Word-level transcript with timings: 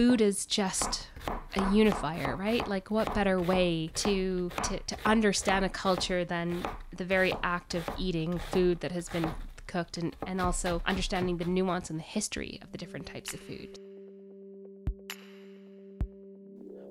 food 0.00 0.22
is 0.22 0.46
just 0.46 1.08
a 1.56 1.74
unifier, 1.74 2.34
right? 2.34 2.66
Like 2.66 2.90
what 2.90 3.12
better 3.12 3.38
way 3.38 3.90
to, 3.96 4.50
to 4.62 4.78
to 4.78 4.96
understand 5.04 5.66
a 5.66 5.68
culture 5.68 6.24
than 6.24 6.64
the 6.96 7.04
very 7.04 7.34
act 7.42 7.74
of 7.74 7.86
eating 7.98 8.38
food 8.38 8.80
that 8.80 8.92
has 8.92 9.10
been 9.10 9.30
cooked 9.66 9.98
and, 9.98 10.16
and 10.26 10.40
also 10.40 10.80
understanding 10.86 11.36
the 11.36 11.44
nuance 11.44 11.90
and 11.90 11.98
the 11.98 12.04
history 12.04 12.58
of 12.62 12.72
the 12.72 12.78
different 12.78 13.04
types 13.04 13.34
of 13.34 13.40
food. 13.40 13.79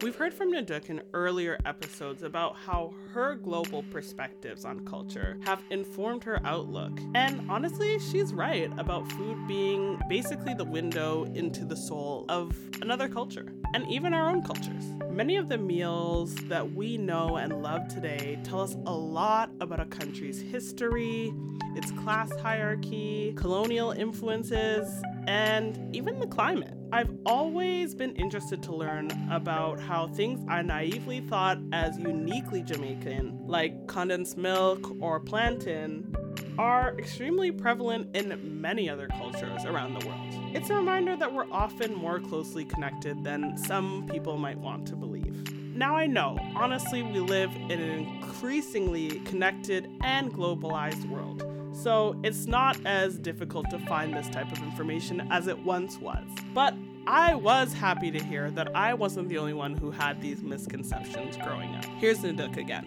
We've 0.09 0.17
heard 0.17 0.33
from 0.33 0.51
Naduk 0.51 0.89
in 0.89 1.03
earlier 1.13 1.59
episodes 1.65 2.23
about 2.23 2.55
how 2.55 2.95
her 3.13 3.35
global 3.35 3.83
perspectives 3.91 4.65
on 4.65 4.83
culture 4.83 5.37
have 5.41 5.61
informed 5.69 6.23
her 6.23 6.41
outlook. 6.43 6.99
And 7.13 7.47
honestly, 7.47 7.99
she's 7.99 8.33
right 8.33 8.71
about 8.79 9.07
food 9.11 9.37
being 9.47 9.99
basically 10.09 10.55
the 10.55 10.63
window 10.63 11.25
into 11.35 11.63
the 11.63 11.77
soul 11.77 12.25
of 12.27 12.57
another 12.81 13.07
culture 13.07 13.53
and 13.75 13.87
even 13.87 14.15
our 14.15 14.27
own 14.31 14.41
cultures. 14.41 14.83
Many 15.11 15.35
of 15.35 15.47
the 15.47 15.59
meals 15.59 16.33
that 16.47 16.73
we 16.73 16.97
know 16.97 17.37
and 17.37 17.61
love 17.61 17.87
today 17.87 18.39
tell 18.43 18.61
us 18.61 18.73
a 18.87 18.91
lot 18.91 19.51
about 19.61 19.79
a 19.79 19.85
country's 19.85 20.41
history, 20.41 21.31
its 21.75 21.91
class 21.91 22.31
hierarchy, 22.41 23.35
colonial 23.37 23.91
influences, 23.91 24.89
and 25.27 25.95
even 25.95 26.19
the 26.19 26.25
climate. 26.25 26.78
I've 26.91 27.15
always 27.23 27.93
been 27.93 28.15
interested 28.15 28.63
to 28.63 28.75
learn 28.75 29.11
about 29.31 29.79
how 29.79 30.07
things 30.07 30.43
I 30.49 30.63
naively 30.63 31.21
thought 31.21 31.59
as 31.71 31.99
uniquely 31.99 32.63
Jamaican, 32.63 33.45
like 33.45 33.87
condensed 33.87 34.37
milk 34.37 34.95
or 34.99 35.19
plantain, 35.19 36.11
are 36.57 36.97
extremely 36.97 37.51
prevalent 37.51 38.15
in 38.15 38.59
many 38.59 38.89
other 38.89 39.07
cultures 39.07 39.65
around 39.65 39.99
the 39.99 40.07
world. 40.07 40.55
It's 40.55 40.71
a 40.71 40.75
reminder 40.75 41.15
that 41.15 41.31
we're 41.31 41.49
often 41.51 41.93
more 41.93 42.19
closely 42.19 42.65
connected 42.65 43.23
than 43.23 43.55
some 43.55 44.07
people 44.11 44.37
might 44.37 44.57
want 44.57 44.87
to 44.87 44.95
believe. 44.95 45.53
Now 45.53 45.95
I 45.95 46.07
know, 46.07 46.39
honestly, 46.55 47.03
we 47.03 47.19
live 47.19 47.55
in 47.55 47.79
an 47.79 47.99
increasingly 47.99 49.19
connected 49.19 49.87
and 50.01 50.33
globalized 50.33 51.07
world. 51.07 51.48
So 51.81 52.19
it's 52.23 52.45
not 52.45 52.77
as 52.85 53.17
difficult 53.17 53.69
to 53.69 53.79
find 53.79 54.13
this 54.13 54.27
type 54.27 54.51
of 54.51 54.61
information 54.61 55.25
as 55.31 55.47
it 55.47 55.57
once 55.57 55.97
was. 55.97 56.25
But 56.53 56.73
I 57.07 57.35
was 57.35 57.71
happy 57.71 58.11
to 58.11 58.21
hear 58.21 58.51
that 58.51 58.75
I 58.75 58.93
wasn't 58.93 59.29
the 59.29 59.37
only 59.37 59.53
one 59.53 59.77
who 59.77 59.89
had 59.89 60.21
these 60.21 60.43
misconceptions 60.43 61.37
growing 61.37 61.73
up. 61.75 61.85
Here's 61.85 62.19
Naduk 62.19 62.57
again. 62.57 62.85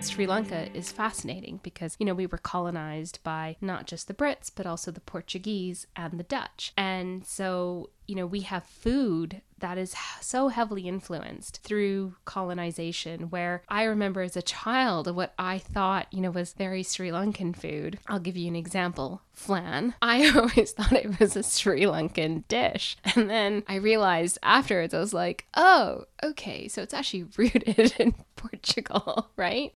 Sri 0.00 0.26
Lanka 0.26 0.76
is 0.76 0.90
fascinating 0.90 1.60
because, 1.62 1.96
you 2.00 2.06
know, 2.06 2.14
we 2.14 2.26
were 2.26 2.38
colonized 2.38 3.20
by 3.22 3.56
not 3.60 3.86
just 3.86 4.08
the 4.08 4.14
Brits, 4.14 4.50
but 4.52 4.66
also 4.66 4.90
the 4.90 5.00
Portuguese 5.00 5.86
and 5.94 6.18
the 6.18 6.24
Dutch. 6.24 6.72
And 6.76 7.24
so, 7.24 7.90
you 8.08 8.14
know, 8.14 8.26
we 8.26 8.40
have 8.40 8.64
food 8.64 9.42
that 9.60 9.76
is 9.76 9.94
so 10.20 10.48
heavily 10.48 10.88
influenced 10.88 11.60
through 11.62 12.14
colonization 12.24 13.22
where 13.30 13.62
I 13.68 13.84
remember 13.84 14.22
as 14.22 14.36
a 14.36 14.42
child 14.42 15.14
what 15.14 15.34
I 15.38 15.58
thought, 15.58 16.06
you 16.12 16.20
know, 16.20 16.30
was 16.30 16.52
very 16.52 16.82
Sri 16.82 17.10
Lankan 17.10 17.54
food. 17.54 17.98
I'll 18.06 18.18
give 18.18 18.36
you 18.36 18.48
an 18.48 18.56
example. 18.56 19.22
Flan. 19.32 19.94
I 20.02 20.30
always 20.30 20.72
thought 20.72 20.92
it 20.92 21.20
was 21.20 21.36
a 21.36 21.42
Sri 21.42 21.82
Lankan 21.82 22.44
dish. 22.48 22.96
And 23.18 23.28
then 23.28 23.64
I 23.66 23.76
realized 23.76 24.38
afterwards 24.42 24.94
I 24.94 25.00
was 25.00 25.12
like, 25.12 25.46
"Oh, 25.54 26.04
okay, 26.22 26.68
so 26.68 26.82
it's 26.82 26.94
actually 26.94 27.24
rooted 27.36 27.94
in 27.98 28.14
Portugal, 28.36 29.30
right?" 29.36 29.72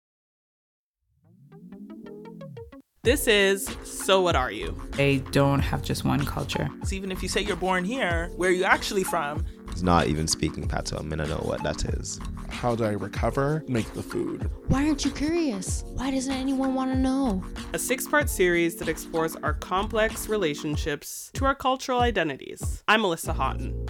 This 3.08 3.26
is 3.26 3.74
So 3.84 4.20
What 4.20 4.36
Are 4.36 4.52
You? 4.52 4.78
They 4.90 5.20
don't 5.32 5.60
have 5.60 5.80
just 5.80 6.04
one 6.04 6.26
culture. 6.26 6.68
So 6.84 6.94
even 6.94 7.10
if 7.10 7.22
you 7.22 7.28
say 7.30 7.40
you're 7.40 7.56
born 7.56 7.82
here, 7.82 8.30
where 8.36 8.50
are 8.50 8.52
you 8.52 8.64
actually 8.64 9.02
from? 9.02 9.46
He's 9.70 9.82
not 9.82 10.08
even 10.08 10.26
speaking 10.26 10.68
Patois. 10.68 10.98
I 10.98 11.02
mean, 11.04 11.18
I 11.18 11.24
know 11.24 11.36
what 11.36 11.62
that 11.62 11.86
is. 11.86 12.20
How 12.50 12.74
do 12.74 12.84
I 12.84 12.90
recover? 12.90 13.64
Make 13.66 13.90
the 13.94 14.02
food. 14.02 14.50
Why 14.66 14.86
aren't 14.86 15.06
you 15.06 15.10
curious? 15.10 15.84
Why 15.94 16.10
doesn't 16.10 16.34
anyone 16.34 16.74
want 16.74 16.92
to 16.92 16.98
know? 16.98 17.42
A 17.72 17.78
six 17.78 18.06
part 18.06 18.28
series 18.28 18.76
that 18.76 18.90
explores 18.90 19.36
our 19.36 19.54
complex 19.54 20.28
relationships 20.28 21.30
to 21.32 21.46
our 21.46 21.54
cultural 21.54 22.00
identities. 22.00 22.84
I'm 22.88 23.00
Melissa 23.00 23.32
Haughton. 23.32 23.88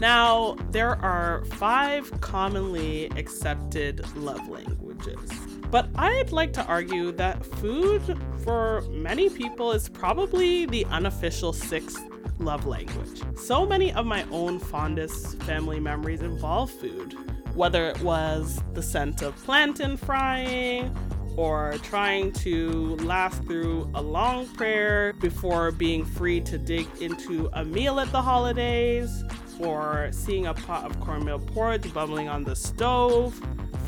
Now, 0.00 0.54
there 0.70 0.94
are 1.02 1.44
five 1.56 2.20
commonly 2.20 3.06
accepted 3.16 4.06
love 4.14 4.46
languages. 4.48 5.45
But 5.70 5.88
I'd 5.96 6.32
like 6.32 6.52
to 6.54 6.64
argue 6.66 7.12
that 7.12 7.44
food 7.44 8.18
for 8.44 8.82
many 8.90 9.28
people 9.28 9.72
is 9.72 9.88
probably 9.88 10.66
the 10.66 10.84
unofficial 10.86 11.52
sixth 11.52 12.02
love 12.38 12.66
language. 12.66 13.22
So 13.36 13.66
many 13.66 13.92
of 13.92 14.06
my 14.06 14.24
own 14.30 14.58
fondest 14.58 15.42
family 15.42 15.80
memories 15.80 16.22
involve 16.22 16.70
food, 16.70 17.14
whether 17.54 17.88
it 17.88 18.00
was 18.00 18.62
the 18.74 18.82
scent 18.82 19.22
of 19.22 19.34
plantain 19.44 19.96
frying 19.96 20.94
or 21.36 21.74
trying 21.82 22.32
to 22.32 22.96
last 22.96 23.42
through 23.44 23.90
a 23.94 24.00
long 24.00 24.46
prayer 24.48 25.12
before 25.14 25.70
being 25.70 26.04
free 26.04 26.40
to 26.40 26.56
dig 26.56 26.86
into 27.00 27.50
a 27.52 27.64
meal 27.64 28.00
at 28.00 28.10
the 28.10 28.22
holidays, 28.22 29.22
or 29.58 30.08
seeing 30.12 30.46
a 30.46 30.54
pot 30.54 30.84
of 30.84 30.98
cornmeal 31.00 31.38
porridge 31.38 31.92
bubbling 31.92 32.28
on 32.28 32.44
the 32.44 32.56
stove. 32.56 33.38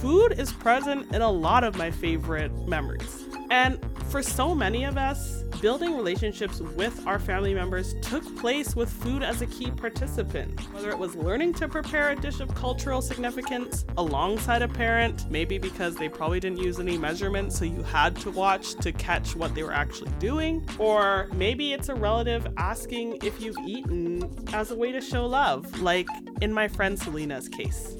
Food 0.00 0.38
is 0.38 0.52
present 0.52 1.12
in 1.12 1.22
a 1.22 1.30
lot 1.30 1.64
of 1.64 1.76
my 1.76 1.90
favorite 1.90 2.52
memories. 2.68 3.26
And 3.50 3.84
for 4.10 4.22
so 4.22 4.54
many 4.54 4.84
of 4.84 4.96
us, 4.96 5.42
building 5.60 5.96
relationships 5.96 6.60
with 6.60 7.04
our 7.04 7.18
family 7.18 7.52
members 7.52 7.94
took 8.00 8.22
place 8.36 8.76
with 8.76 8.88
food 8.88 9.24
as 9.24 9.42
a 9.42 9.46
key 9.46 9.72
participant. 9.72 10.60
Whether 10.72 10.90
it 10.90 10.98
was 10.98 11.16
learning 11.16 11.54
to 11.54 11.66
prepare 11.66 12.10
a 12.10 12.16
dish 12.16 12.38
of 12.38 12.54
cultural 12.54 13.02
significance 13.02 13.84
alongside 13.96 14.62
a 14.62 14.68
parent, 14.68 15.28
maybe 15.32 15.58
because 15.58 15.96
they 15.96 16.08
probably 16.08 16.38
didn't 16.38 16.58
use 16.58 16.78
any 16.78 16.96
measurements, 16.96 17.58
so 17.58 17.64
you 17.64 17.82
had 17.82 18.14
to 18.16 18.30
watch 18.30 18.74
to 18.76 18.92
catch 18.92 19.34
what 19.34 19.52
they 19.56 19.64
were 19.64 19.74
actually 19.74 20.12
doing, 20.20 20.64
or 20.78 21.28
maybe 21.34 21.72
it's 21.72 21.88
a 21.88 21.94
relative 21.94 22.46
asking 22.56 23.18
if 23.24 23.40
you've 23.40 23.58
eaten 23.66 24.46
as 24.52 24.70
a 24.70 24.76
way 24.76 24.92
to 24.92 25.00
show 25.00 25.26
love, 25.26 25.80
like 25.82 26.06
in 26.40 26.52
my 26.52 26.68
friend 26.68 26.96
Selena's 26.96 27.48
case. 27.48 27.96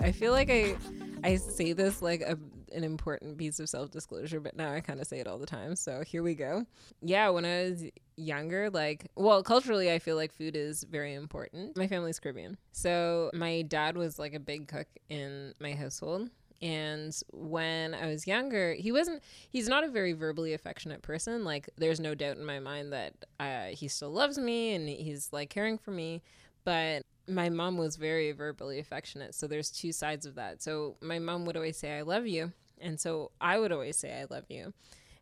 I 0.00 0.12
feel 0.12 0.32
like 0.32 0.50
I 0.50 0.76
I 1.24 1.36
say 1.36 1.72
this 1.72 2.02
like 2.02 2.20
a, 2.20 2.38
an 2.72 2.84
important 2.84 3.38
piece 3.38 3.58
of 3.58 3.68
self 3.68 3.90
disclosure, 3.90 4.40
but 4.40 4.56
now 4.56 4.72
I 4.72 4.80
kind 4.80 5.00
of 5.00 5.06
say 5.06 5.18
it 5.18 5.26
all 5.26 5.38
the 5.38 5.46
time. 5.46 5.74
So 5.76 6.02
here 6.04 6.22
we 6.22 6.34
go. 6.34 6.64
Yeah, 7.02 7.30
when 7.30 7.44
I 7.44 7.64
was 7.64 7.84
younger, 8.16 8.70
like, 8.70 9.10
well, 9.16 9.42
culturally, 9.42 9.92
I 9.92 9.98
feel 9.98 10.16
like 10.16 10.32
food 10.32 10.56
is 10.56 10.84
very 10.84 11.14
important. 11.14 11.76
My 11.76 11.86
family's 11.86 12.20
Caribbean. 12.20 12.56
So 12.72 13.30
my 13.34 13.62
dad 13.62 13.96
was 13.96 14.18
like 14.18 14.34
a 14.34 14.40
big 14.40 14.68
cook 14.68 14.86
in 15.08 15.52
my 15.60 15.74
household. 15.74 16.30
And 16.62 17.14
when 17.32 17.92
I 17.92 18.06
was 18.06 18.26
younger, 18.26 18.72
he 18.74 18.90
wasn't, 18.90 19.22
he's 19.50 19.68
not 19.68 19.84
a 19.84 19.88
very 19.88 20.14
verbally 20.14 20.54
affectionate 20.54 21.02
person. 21.02 21.44
Like, 21.44 21.68
there's 21.76 22.00
no 22.00 22.14
doubt 22.14 22.38
in 22.38 22.46
my 22.46 22.60
mind 22.60 22.94
that 22.94 23.12
uh, 23.38 23.66
he 23.66 23.88
still 23.88 24.10
loves 24.10 24.38
me 24.38 24.74
and 24.74 24.88
he's 24.88 25.32
like 25.32 25.50
caring 25.50 25.76
for 25.76 25.90
me. 25.90 26.22
But 26.64 27.02
my 27.28 27.48
mom 27.48 27.76
was 27.76 27.96
very 27.96 28.32
verbally 28.32 28.78
affectionate. 28.78 29.34
So 29.34 29.46
there's 29.46 29.70
two 29.70 29.92
sides 29.92 30.26
of 30.26 30.34
that. 30.36 30.62
So 30.62 30.96
my 31.00 31.18
mom 31.18 31.44
would 31.44 31.56
always 31.56 31.76
say, 31.76 31.98
I 31.98 32.02
love 32.02 32.26
you. 32.26 32.52
And 32.80 33.00
so 33.00 33.32
I 33.40 33.58
would 33.58 33.72
always 33.72 33.96
say, 33.96 34.20
I 34.20 34.26
love 34.30 34.44
you. 34.48 34.72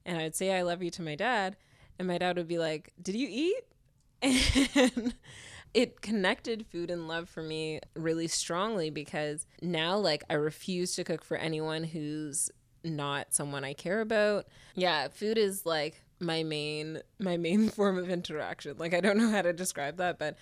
And 0.04 0.18
I'd 0.18 0.34
say, 0.34 0.56
I 0.56 0.62
love 0.62 0.82
you 0.82 0.90
to 0.90 1.02
my 1.02 1.14
dad. 1.14 1.56
And 1.98 2.08
my 2.08 2.18
dad 2.18 2.36
would 2.36 2.48
be 2.48 2.58
like, 2.58 2.92
Did 3.00 3.14
you 3.16 3.28
eat? 3.30 3.62
And 4.74 5.14
it 5.74 6.00
connected 6.00 6.66
food 6.66 6.88
and 6.90 7.08
love 7.08 7.28
for 7.28 7.42
me 7.42 7.80
really 7.94 8.28
strongly 8.28 8.90
because 8.90 9.44
now, 9.60 9.98
like, 9.98 10.22
I 10.30 10.34
refuse 10.34 10.94
to 10.94 11.04
cook 11.04 11.24
for 11.24 11.36
anyone 11.36 11.82
who's 11.82 12.48
not 12.84 13.34
someone 13.34 13.64
I 13.64 13.72
care 13.72 14.00
about. 14.00 14.46
Yeah, 14.76 15.08
food 15.08 15.36
is 15.36 15.66
like 15.66 16.02
my 16.20 16.42
main 16.42 17.00
my 17.18 17.36
main 17.36 17.68
form 17.70 17.98
of 17.98 18.08
interaction. 18.08 18.76
Like 18.78 18.94
I 18.94 19.00
don't 19.00 19.18
know 19.18 19.30
how 19.30 19.42
to 19.42 19.52
describe 19.52 19.96
that, 19.96 20.18
but 20.18 20.36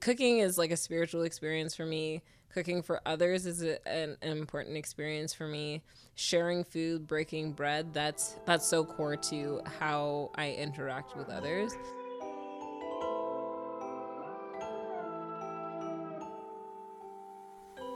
cooking 0.00 0.38
is 0.38 0.58
like 0.58 0.70
a 0.70 0.76
spiritual 0.76 1.22
experience 1.22 1.74
for 1.74 1.86
me. 1.86 2.22
Cooking 2.52 2.82
for 2.82 3.00
others 3.04 3.46
is 3.46 3.62
a, 3.62 3.86
an, 3.88 4.16
an, 4.22 4.38
important 4.38 4.76
experience 4.76 5.34
for 5.34 5.48
me. 5.48 5.82
Sharing 6.14 6.62
food, 6.62 7.06
breaking 7.06 7.52
bread, 7.52 7.92
that's 7.92 8.36
that's 8.44 8.64
so 8.66 8.84
core 8.84 9.16
to 9.16 9.60
how 9.80 10.30
I 10.36 10.52
interact 10.52 11.16
with 11.16 11.28
others. 11.28 11.72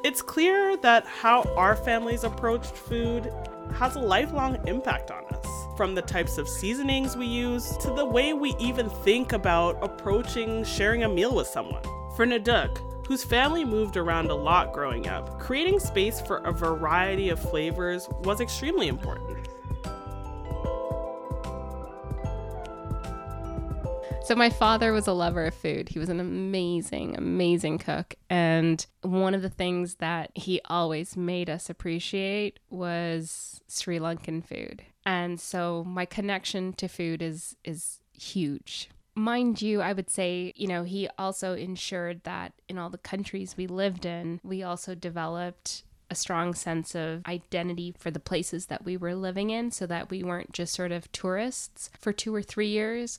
It's 0.04 0.22
clear 0.22 0.76
that 0.78 1.06
how 1.06 1.42
our 1.56 1.76
families 1.76 2.24
approached 2.24 2.74
food 2.74 3.32
has 3.74 3.96
a 3.96 4.00
lifelong 4.00 4.58
impact 4.66 5.10
on 5.10 5.24
us. 5.26 5.46
From 5.76 5.94
the 5.94 6.02
types 6.02 6.38
of 6.38 6.48
seasonings 6.48 7.16
we 7.16 7.26
use 7.26 7.76
to 7.78 7.88
the 7.94 8.04
way 8.04 8.32
we 8.32 8.56
even 8.58 8.90
think 8.90 9.32
about 9.32 9.78
approaching 9.82 10.64
sharing 10.64 11.04
a 11.04 11.08
meal 11.08 11.34
with 11.34 11.46
someone. 11.46 11.82
For 12.16 12.26
Naduk, 12.26 13.06
whose 13.06 13.24
family 13.24 13.64
moved 13.64 13.96
around 13.96 14.30
a 14.30 14.34
lot 14.34 14.72
growing 14.72 15.08
up, 15.08 15.38
creating 15.38 15.78
space 15.80 16.20
for 16.20 16.38
a 16.38 16.52
variety 16.52 17.28
of 17.28 17.38
flavors 17.38 18.08
was 18.24 18.40
extremely 18.40 18.88
important. 18.88 19.37
So, 24.28 24.34
my 24.34 24.50
father 24.50 24.92
was 24.92 25.06
a 25.06 25.14
lover 25.14 25.46
of 25.46 25.54
food. 25.54 25.88
He 25.88 25.98
was 25.98 26.10
an 26.10 26.20
amazing, 26.20 27.16
amazing 27.16 27.78
cook. 27.78 28.14
And 28.28 28.84
one 29.00 29.32
of 29.32 29.40
the 29.40 29.48
things 29.48 29.94
that 30.00 30.32
he 30.34 30.60
always 30.66 31.16
made 31.16 31.48
us 31.48 31.70
appreciate 31.70 32.58
was 32.68 33.62
Sri 33.68 33.98
Lankan 33.98 34.44
food. 34.44 34.82
And 35.06 35.40
so, 35.40 35.82
my 35.84 36.04
connection 36.04 36.74
to 36.74 36.88
food 36.88 37.22
is, 37.22 37.56
is 37.64 38.00
huge. 38.12 38.90
Mind 39.14 39.62
you, 39.62 39.80
I 39.80 39.94
would 39.94 40.10
say, 40.10 40.52
you 40.56 40.68
know, 40.68 40.82
he 40.82 41.08
also 41.16 41.54
ensured 41.54 42.22
that 42.24 42.52
in 42.68 42.76
all 42.76 42.90
the 42.90 42.98
countries 42.98 43.56
we 43.56 43.66
lived 43.66 44.04
in, 44.04 44.40
we 44.44 44.62
also 44.62 44.94
developed 44.94 45.84
a 46.10 46.14
strong 46.14 46.54
sense 46.54 46.94
of 46.94 47.22
identity 47.26 47.94
for 47.98 48.10
the 48.10 48.20
places 48.20 48.66
that 48.66 48.84
we 48.84 48.96
were 48.96 49.14
living 49.14 49.50
in 49.50 49.70
so 49.70 49.86
that 49.86 50.10
we 50.10 50.22
weren't 50.22 50.52
just 50.52 50.74
sort 50.74 50.92
of 50.92 51.10
tourists 51.12 51.90
for 51.98 52.12
two 52.12 52.34
or 52.34 52.42
three 52.42 52.68
years. 52.68 53.18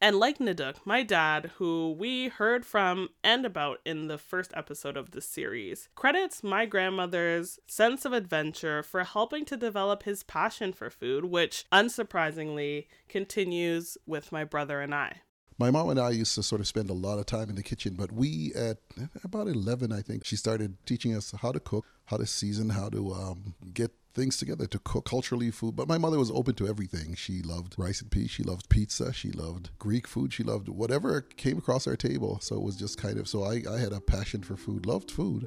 And 0.00 0.18
like 0.18 0.38
Naduk, 0.38 0.76
my 0.84 1.02
dad, 1.02 1.52
who 1.56 1.96
we 1.98 2.28
heard 2.28 2.66
from 2.66 3.08
and 3.24 3.46
about 3.46 3.78
in 3.86 4.08
the 4.08 4.18
first 4.18 4.52
episode 4.54 4.94
of 4.96 5.12
this 5.12 5.26
series, 5.26 5.88
credits 5.94 6.44
my 6.44 6.66
grandmother's 6.66 7.58
sense 7.66 8.04
of 8.04 8.12
adventure 8.12 8.82
for 8.82 9.04
helping 9.04 9.46
to 9.46 9.56
develop 9.56 10.02
his 10.02 10.22
passion 10.22 10.74
for 10.74 10.90
food, 10.90 11.24
which 11.24 11.64
unsurprisingly 11.72 12.88
continues 13.08 13.96
with 14.06 14.32
my 14.32 14.44
brother 14.44 14.82
and 14.82 14.94
I. 14.94 15.22
My 15.58 15.70
mom 15.70 15.88
and 15.88 15.98
I 15.98 16.10
used 16.10 16.34
to 16.34 16.42
sort 16.42 16.60
of 16.60 16.66
spend 16.66 16.90
a 16.90 16.94
lot 16.94 17.18
of 17.18 17.24
time 17.24 17.48
in 17.48 17.56
the 17.56 17.62
kitchen, 17.62 17.94
but 17.94 18.12
we, 18.12 18.52
at 18.54 18.76
about 19.24 19.48
11, 19.48 19.90
I 19.92 20.02
think, 20.02 20.26
she 20.26 20.36
started 20.36 20.76
teaching 20.84 21.16
us 21.16 21.32
how 21.40 21.52
to 21.52 21.60
cook, 21.60 21.86
how 22.04 22.18
to 22.18 22.26
season, 22.26 22.68
how 22.68 22.90
to 22.90 23.14
um, 23.14 23.54
get 23.72 23.92
things 24.16 24.36
together 24.36 24.66
to 24.66 24.78
cook 24.80 25.04
culturally 25.04 25.50
food. 25.50 25.76
But 25.76 25.88
my 25.88 25.98
mother 25.98 26.18
was 26.18 26.30
open 26.30 26.54
to 26.56 26.66
everything. 26.66 27.14
She 27.14 27.42
loved 27.42 27.74
rice 27.78 28.00
and 28.00 28.10
peas, 28.10 28.30
she 28.30 28.42
loved 28.42 28.68
pizza, 28.68 29.12
she 29.12 29.30
loved 29.30 29.70
Greek 29.78 30.08
food, 30.08 30.32
she 30.32 30.42
loved 30.42 30.68
whatever 30.68 31.20
came 31.20 31.58
across 31.58 31.86
our 31.86 31.96
table. 31.96 32.38
So 32.40 32.56
it 32.56 32.62
was 32.62 32.76
just 32.76 32.98
kind 32.98 33.18
of, 33.18 33.28
so 33.28 33.44
I, 33.44 33.62
I 33.70 33.78
had 33.78 33.92
a 33.92 34.00
passion 34.00 34.42
for 34.42 34.56
food, 34.56 34.86
loved 34.86 35.10
food. 35.10 35.46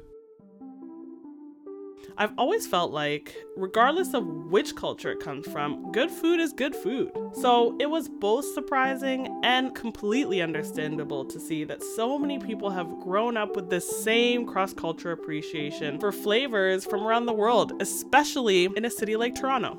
I've 2.20 2.34
always 2.36 2.66
felt 2.66 2.92
like, 2.92 3.34
regardless 3.56 4.12
of 4.12 4.26
which 4.26 4.76
culture 4.76 5.10
it 5.10 5.20
comes 5.20 5.46
from, 5.46 5.90
good 5.90 6.10
food 6.10 6.38
is 6.38 6.52
good 6.52 6.76
food. 6.76 7.10
So 7.32 7.74
it 7.80 7.88
was 7.88 8.10
both 8.10 8.44
surprising 8.52 9.40
and 9.42 9.74
completely 9.74 10.42
understandable 10.42 11.24
to 11.24 11.40
see 11.40 11.64
that 11.64 11.82
so 11.82 12.18
many 12.18 12.38
people 12.38 12.68
have 12.68 13.00
grown 13.00 13.38
up 13.38 13.56
with 13.56 13.70
this 13.70 14.04
same 14.04 14.44
cross 14.44 14.74
culture 14.74 15.12
appreciation 15.12 15.98
for 15.98 16.12
flavors 16.12 16.84
from 16.84 17.04
around 17.04 17.24
the 17.24 17.32
world, 17.32 17.80
especially 17.80 18.66
in 18.66 18.84
a 18.84 18.90
city 18.90 19.16
like 19.16 19.34
Toronto. 19.34 19.78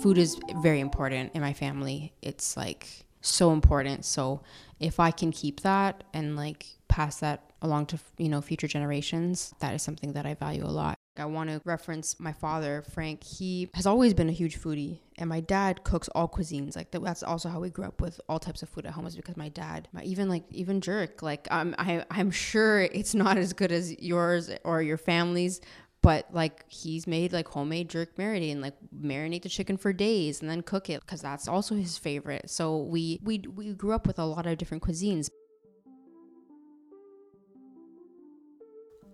Food 0.00 0.18
is 0.18 0.38
very 0.62 0.78
important 0.78 1.32
in 1.34 1.40
my 1.40 1.52
family. 1.52 2.12
It's 2.22 2.56
like 2.56 3.06
so 3.22 3.52
important. 3.52 4.04
So 4.04 4.42
if 4.78 5.00
I 5.00 5.10
can 5.10 5.32
keep 5.32 5.62
that 5.62 6.04
and 6.14 6.36
like 6.36 6.64
pass 6.86 7.18
that 7.18 7.51
along 7.62 7.86
to 7.86 7.98
you 8.18 8.28
know 8.28 8.40
future 8.40 8.68
generations, 8.68 9.54
that 9.60 9.74
is 9.74 9.82
something 9.82 10.12
that 10.12 10.26
I 10.26 10.34
value 10.34 10.64
a 10.64 10.66
lot. 10.66 10.98
I 11.16 11.26
want 11.26 11.50
to 11.50 11.60
reference 11.64 12.18
my 12.18 12.32
father, 12.32 12.82
Frank. 12.90 13.22
He 13.22 13.68
has 13.74 13.86
always 13.86 14.14
been 14.14 14.28
a 14.28 14.32
huge 14.32 14.58
foodie, 14.58 14.98
and 15.18 15.28
my 15.28 15.40
dad 15.40 15.84
cooks 15.84 16.08
all 16.14 16.28
cuisines. 16.28 16.74
Like 16.74 16.90
that's 16.90 17.22
also 17.22 17.48
how 17.48 17.60
we 17.60 17.70
grew 17.70 17.84
up 17.84 18.00
with 18.00 18.20
all 18.28 18.38
types 18.38 18.62
of 18.62 18.68
food 18.68 18.86
at 18.86 18.92
home. 18.92 19.06
Is 19.06 19.16
because 19.16 19.36
my 19.36 19.48
dad, 19.48 19.88
my, 19.92 20.02
even 20.02 20.28
like 20.28 20.44
even 20.50 20.80
jerk. 20.80 21.22
Like 21.22 21.46
I'm, 21.50 21.74
I, 21.78 22.04
I'm 22.10 22.30
sure 22.30 22.80
it's 22.80 23.14
not 23.14 23.36
as 23.36 23.52
good 23.52 23.72
as 23.72 23.98
yours 24.00 24.50
or 24.64 24.82
your 24.82 24.96
family's, 24.96 25.60
but 26.02 26.26
like 26.32 26.64
he's 26.68 27.06
made 27.06 27.32
like 27.32 27.48
homemade 27.48 27.88
jerk 27.88 28.16
marinade 28.16 28.52
and 28.52 28.60
like 28.60 28.74
marinate 28.94 29.42
the 29.42 29.48
chicken 29.48 29.76
for 29.76 29.92
days 29.92 30.40
and 30.40 30.50
then 30.50 30.62
cook 30.62 30.90
it 30.90 31.00
because 31.00 31.22
that's 31.22 31.46
also 31.46 31.74
his 31.74 31.96
favorite. 31.96 32.50
So 32.50 32.78
we 32.78 33.20
we 33.22 33.38
we 33.54 33.72
grew 33.72 33.92
up 33.92 34.06
with 34.06 34.18
a 34.18 34.24
lot 34.24 34.46
of 34.46 34.58
different 34.58 34.82
cuisines. 34.82 35.28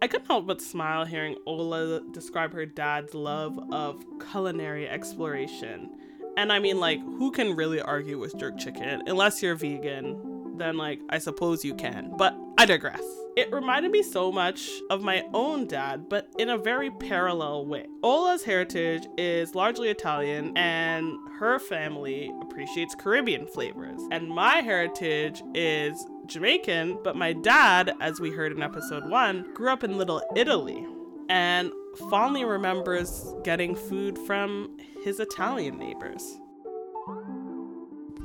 I 0.01 0.07
couldn't 0.07 0.27
help 0.27 0.47
but 0.47 0.61
smile 0.63 1.05
hearing 1.05 1.37
Ola 1.47 2.03
describe 2.13 2.53
her 2.53 2.67
dad's 2.67 3.15
love 3.15 3.59
of 3.73 4.05
culinary 4.31 4.89
exploration. 4.89 5.91
And 6.37 6.53
I 6.53 6.61
mean, 6.61 6.79
like, 6.79 7.01
who 7.01 7.33
can 7.33 7.57
really 7.57 7.81
argue 7.81 8.19
with 8.19 8.39
jerk 8.39 8.59
chicken? 8.59 9.03
Unless 9.07 9.43
you're 9.43 9.57
vegan, 9.57 10.57
then, 10.57 10.77
like, 10.77 11.01
I 11.09 11.19
suppose 11.19 11.65
you 11.65 11.75
can. 11.75 12.13
But 12.17 12.37
I 12.57 12.65
digress. 12.65 13.03
It 13.37 13.53
reminded 13.53 13.91
me 13.91 14.03
so 14.05 14.31
much 14.31 14.69
of 14.91 15.03
my 15.03 15.25
own 15.35 15.67
dad, 15.67 16.09
but 16.09 16.29
in 16.39 16.51
a 16.51 16.59
very 16.59 16.91
parallel 16.91 17.67
way. 17.67 17.87
Ola's 18.05 18.45
heritage 18.45 19.07
is 19.17 19.57
largely 19.57 19.89
Italian, 19.89 20.57
and 20.57 21.13
her 21.39 21.59
family 21.59 22.33
appreciates 22.41 22.95
Caribbean 22.95 23.47
flavors. 23.47 24.01
And 24.13 24.29
my 24.29 24.57
heritage 24.57 25.43
is 25.55 26.05
Jamaican, 26.29 26.99
but 27.03 27.17
my 27.17 27.33
dad, 27.33 27.95
as 28.01 28.21
we 28.21 28.31
heard 28.31 28.53
in 28.53 28.63
episode 28.63 29.09
one, 29.09 29.53
grew 29.55 29.73
up 29.73 29.83
in 29.83 29.97
Little 29.97 30.23
Italy 30.37 30.87
and 31.29 31.73
fondly 32.11 32.45
remembers 32.45 33.35
getting 33.45 33.75
food 33.75 34.19
from 34.19 34.77
his 35.05 35.21
Italian 35.21 35.79
neighbors. 35.79 36.39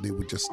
They 0.02 0.12
would 0.12 0.28
just 0.28 0.52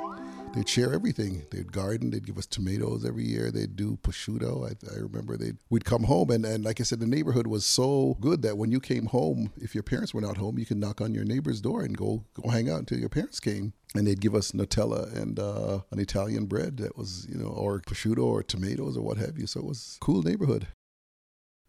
they'd 0.54 0.68
share 0.68 0.92
everything. 0.92 1.46
They'd 1.50 1.72
garden. 1.72 2.10
They'd 2.10 2.26
give 2.26 2.38
us 2.38 2.46
tomatoes 2.46 3.04
every 3.04 3.24
year. 3.24 3.50
They'd 3.50 3.76
do 3.76 3.98
prosciutto. 4.02 4.66
I, 4.66 4.94
I 4.94 4.98
remember 4.98 5.36
they 5.36 5.52
we'd 5.68 5.84
come 5.84 6.04
home 6.04 6.30
and, 6.30 6.44
and 6.44 6.64
like 6.64 6.80
I 6.80 6.84
said, 6.84 7.00
the 7.00 7.06
neighborhood 7.06 7.46
was 7.46 7.64
so 7.64 8.16
good 8.20 8.42
that 8.42 8.58
when 8.58 8.70
you 8.70 8.80
came 8.80 9.06
home, 9.06 9.52
if 9.56 9.74
your 9.74 9.82
parents 9.82 10.14
were 10.14 10.20
not 10.20 10.36
home, 10.36 10.58
you 10.58 10.66
could 10.66 10.78
knock 10.78 11.00
on 11.00 11.14
your 11.14 11.24
neighbor's 11.24 11.60
door 11.60 11.82
and 11.82 11.96
go 11.96 12.24
go 12.34 12.48
hang 12.50 12.68
out 12.68 12.80
until 12.80 12.98
your 12.98 13.08
parents 13.08 13.40
came. 13.40 13.72
And 13.94 14.06
they'd 14.06 14.20
give 14.20 14.36
us 14.36 14.52
Nutella 14.52 15.12
and 15.16 15.38
uh, 15.38 15.80
an 15.90 15.98
Italian 15.98 16.46
bread 16.46 16.76
that 16.76 16.96
was, 16.96 17.26
you 17.28 17.36
know, 17.36 17.48
or 17.48 17.80
prosciutto 17.80 18.24
or 18.24 18.42
tomatoes 18.42 18.96
or 18.96 19.02
what 19.02 19.18
have 19.18 19.36
you. 19.36 19.48
So 19.48 19.60
it 19.60 19.66
was 19.66 19.98
cool 20.00 20.22
neighborhood. 20.22 20.68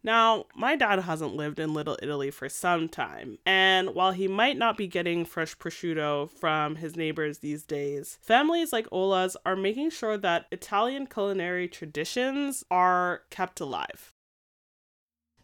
Now, 0.04 0.46
my 0.56 0.74
dad 0.74 0.98
hasn't 1.00 1.36
lived 1.36 1.60
in 1.60 1.74
Little 1.74 1.96
Italy 2.02 2.30
for 2.32 2.48
some 2.48 2.88
time, 2.88 3.38
and 3.46 3.94
while 3.94 4.10
he 4.10 4.26
might 4.26 4.56
not 4.56 4.76
be 4.76 4.88
getting 4.88 5.24
fresh 5.24 5.56
prosciutto 5.56 6.28
from 6.28 6.76
his 6.76 6.96
neighbors 6.96 7.38
these 7.38 7.62
days, 7.62 8.18
families 8.20 8.72
like 8.72 8.88
Ola's 8.90 9.36
are 9.46 9.54
making 9.54 9.90
sure 9.90 10.18
that 10.18 10.46
Italian 10.50 11.06
culinary 11.06 11.68
traditions 11.68 12.64
are 12.68 13.22
kept 13.30 13.60
alive. 13.60 14.12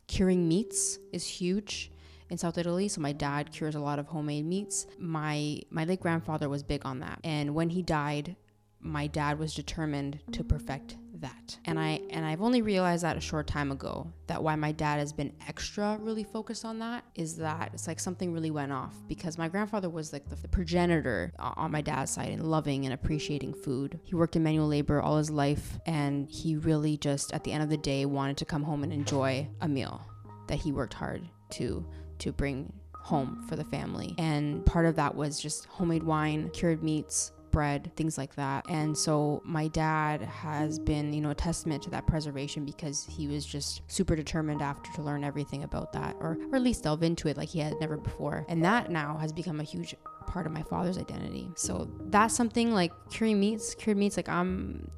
Curing 0.09 0.49
meats 0.49 0.99
is 1.13 1.25
huge 1.25 1.93
in 2.31 2.39
South 2.39 2.59
Italy. 2.59 2.89
So 2.89 3.01
my 3.01 3.13
dad 3.13 3.53
cures 3.53 3.75
a 3.75 3.81
lot 3.81 3.99
of 3.99 4.07
homemade 4.07 4.47
meats. 4.47 4.87
My 4.99 5.61
my 5.71 5.85
late 5.85 6.01
grandfather 6.01 6.49
was 6.49 6.63
big 6.63 6.85
on 6.85 7.01
that. 7.01 7.21
And 7.25 7.55
when 7.55 7.71
he 7.71 7.83
died, 7.83 8.37
my 8.81 9.07
dad 9.07 9.39
was 9.39 9.55
determined 9.55 10.21
to 10.33 10.45
perfect 10.45 10.97
that. 11.21 11.59
And 11.65 11.79
I 11.79 12.01
and 12.11 12.25
I've 12.25 12.43
only 12.43 12.63
realized 12.63 13.05
that 13.05 13.17
a 13.17 13.21
short 13.21 13.47
time 13.47 13.71
ago 13.71 14.13
that 14.27 14.43
why 14.43 14.57
my 14.57 14.73
dad 14.73 14.99
has 14.99 15.13
been 15.13 15.33
extra 15.49 15.99
really 16.01 16.25
focused 16.25 16.65
on 16.65 16.79
that 16.81 17.05
is 17.15 17.37
that 17.37 17.71
it's 17.73 17.87
like 17.87 18.01
something 18.01 18.33
really 18.33 18.51
went 18.51 18.73
off 18.73 18.95
because 19.09 19.39
my 19.39 19.49
grandfather 19.49 19.89
was 19.89 20.13
like 20.13 20.29
the, 20.29 20.37
the 20.37 20.49
progenitor 20.49 21.33
on 21.39 21.71
my 21.71 21.81
dad's 21.81 22.11
side 22.11 22.31
in 22.31 22.45
loving 22.45 22.85
and 22.85 22.95
appreciating 22.95 23.55
food. 23.55 23.99
He 24.05 24.15
worked 24.15 24.37
in 24.37 24.43
manual 24.43 24.69
labor 24.69 25.01
all 25.01 25.17
his 25.17 25.31
life 25.31 25.79
and 25.87 26.29
he 26.31 26.57
really 26.57 26.97
just 26.97 27.33
at 27.33 27.45
the 27.45 27.53
end 27.53 27.63
of 27.63 27.71
the 27.71 27.77
day 27.77 28.05
wanted 28.05 28.37
to 28.39 28.45
come 28.45 28.63
home 28.63 28.83
and 28.83 28.93
enjoy 28.93 29.49
a 29.61 29.69
meal 29.69 30.05
that 30.47 30.57
he 30.57 30.73
worked 30.73 30.95
hard 30.95 31.29
to 31.51 31.87
to 32.19 32.33
bring 32.33 32.73
home 33.09 33.43
for 33.49 33.57
the 33.57 33.65
family. 33.65 34.15
And 34.19 34.65
part 34.67 34.85
of 34.85 34.97
that 34.97 35.15
was 35.15 35.41
just 35.41 35.65
homemade 35.67 36.03
wine, 36.03 36.51
cured 36.51 36.83
meats, 36.83 37.33
bread, 37.51 37.91
things 37.97 38.19
like 38.19 38.35
that. 38.37 38.65
And 38.69 38.97
so 38.97 39.43
my 39.45 39.69
dad 39.69 40.23
has 40.23 40.79
been, 40.79 41.13
you 41.13 41.21
know, 41.21 41.31
a 41.31 41.35
testament 41.35 41.83
to 41.85 41.91
that 41.91 42.07
preservation 42.07 42.65
because 42.65 43.05
he 43.05 43.27
was 43.27 43.45
just 43.45 43.83
super 43.87 44.17
determined 44.17 44.63
after 44.63 44.91
to 44.93 45.03
learn 45.03 45.25
everything 45.25 45.65
about 45.65 45.93
that 45.93 46.17
or, 46.21 46.39
or 46.51 46.57
at 46.57 46.63
least 46.63 46.85
delve 46.85 47.03
into 47.03 47.29
it 47.29 47.37
like 47.37 47.49
he 47.49 47.59
had 47.61 47.75
never 47.81 47.97
before. 47.97 48.45
And 48.49 48.65
that 48.65 48.91
now 48.91 49.17
has 49.17 49.33
become 49.33 49.61
a 49.61 49.65
huge 49.65 49.95
part 50.27 50.47
of 50.47 50.53
my 50.53 50.63
father's 50.63 50.99
identity. 50.99 51.51
So 51.57 51.91
that's 52.07 52.35
something 52.35 52.73
like 52.73 52.93
curing 53.11 53.41
meats, 53.41 53.75
cured 53.75 53.97
meats, 53.97 54.17
like 54.17 54.29
I'm 54.29 54.91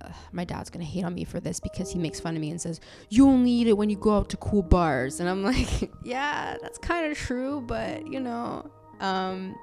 uh, 0.00 0.08
my 0.32 0.44
dad's 0.44 0.70
gonna 0.70 0.84
hate 0.84 1.04
on 1.04 1.14
me 1.14 1.24
for 1.24 1.40
this 1.40 1.60
because 1.60 1.90
he 1.90 1.98
makes 1.98 2.18
fun 2.18 2.34
of 2.34 2.40
me 2.40 2.50
and 2.50 2.60
says 2.60 2.80
you 3.10 3.28
only 3.28 3.50
eat 3.50 3.66
it 3.68 3.76
when 3.76 3.88
you 3.88 3.96
go 3.96 4.16
out 4.16 4.28
to 4.28 4.36
cool 4.38 4.62
bars 4.62 5.20
and 5.20 5.28
i'm 5.28 5.44
like 5.44 5.90
yeah 6.04 6.56
that's 6.60 6.78
kind 6.78 7.10
of 7.10 7.16
true 7.16 7.60
but 7.60 8.06
you 8.06 8.18
know 8.18 8.68
um 9.00 9.54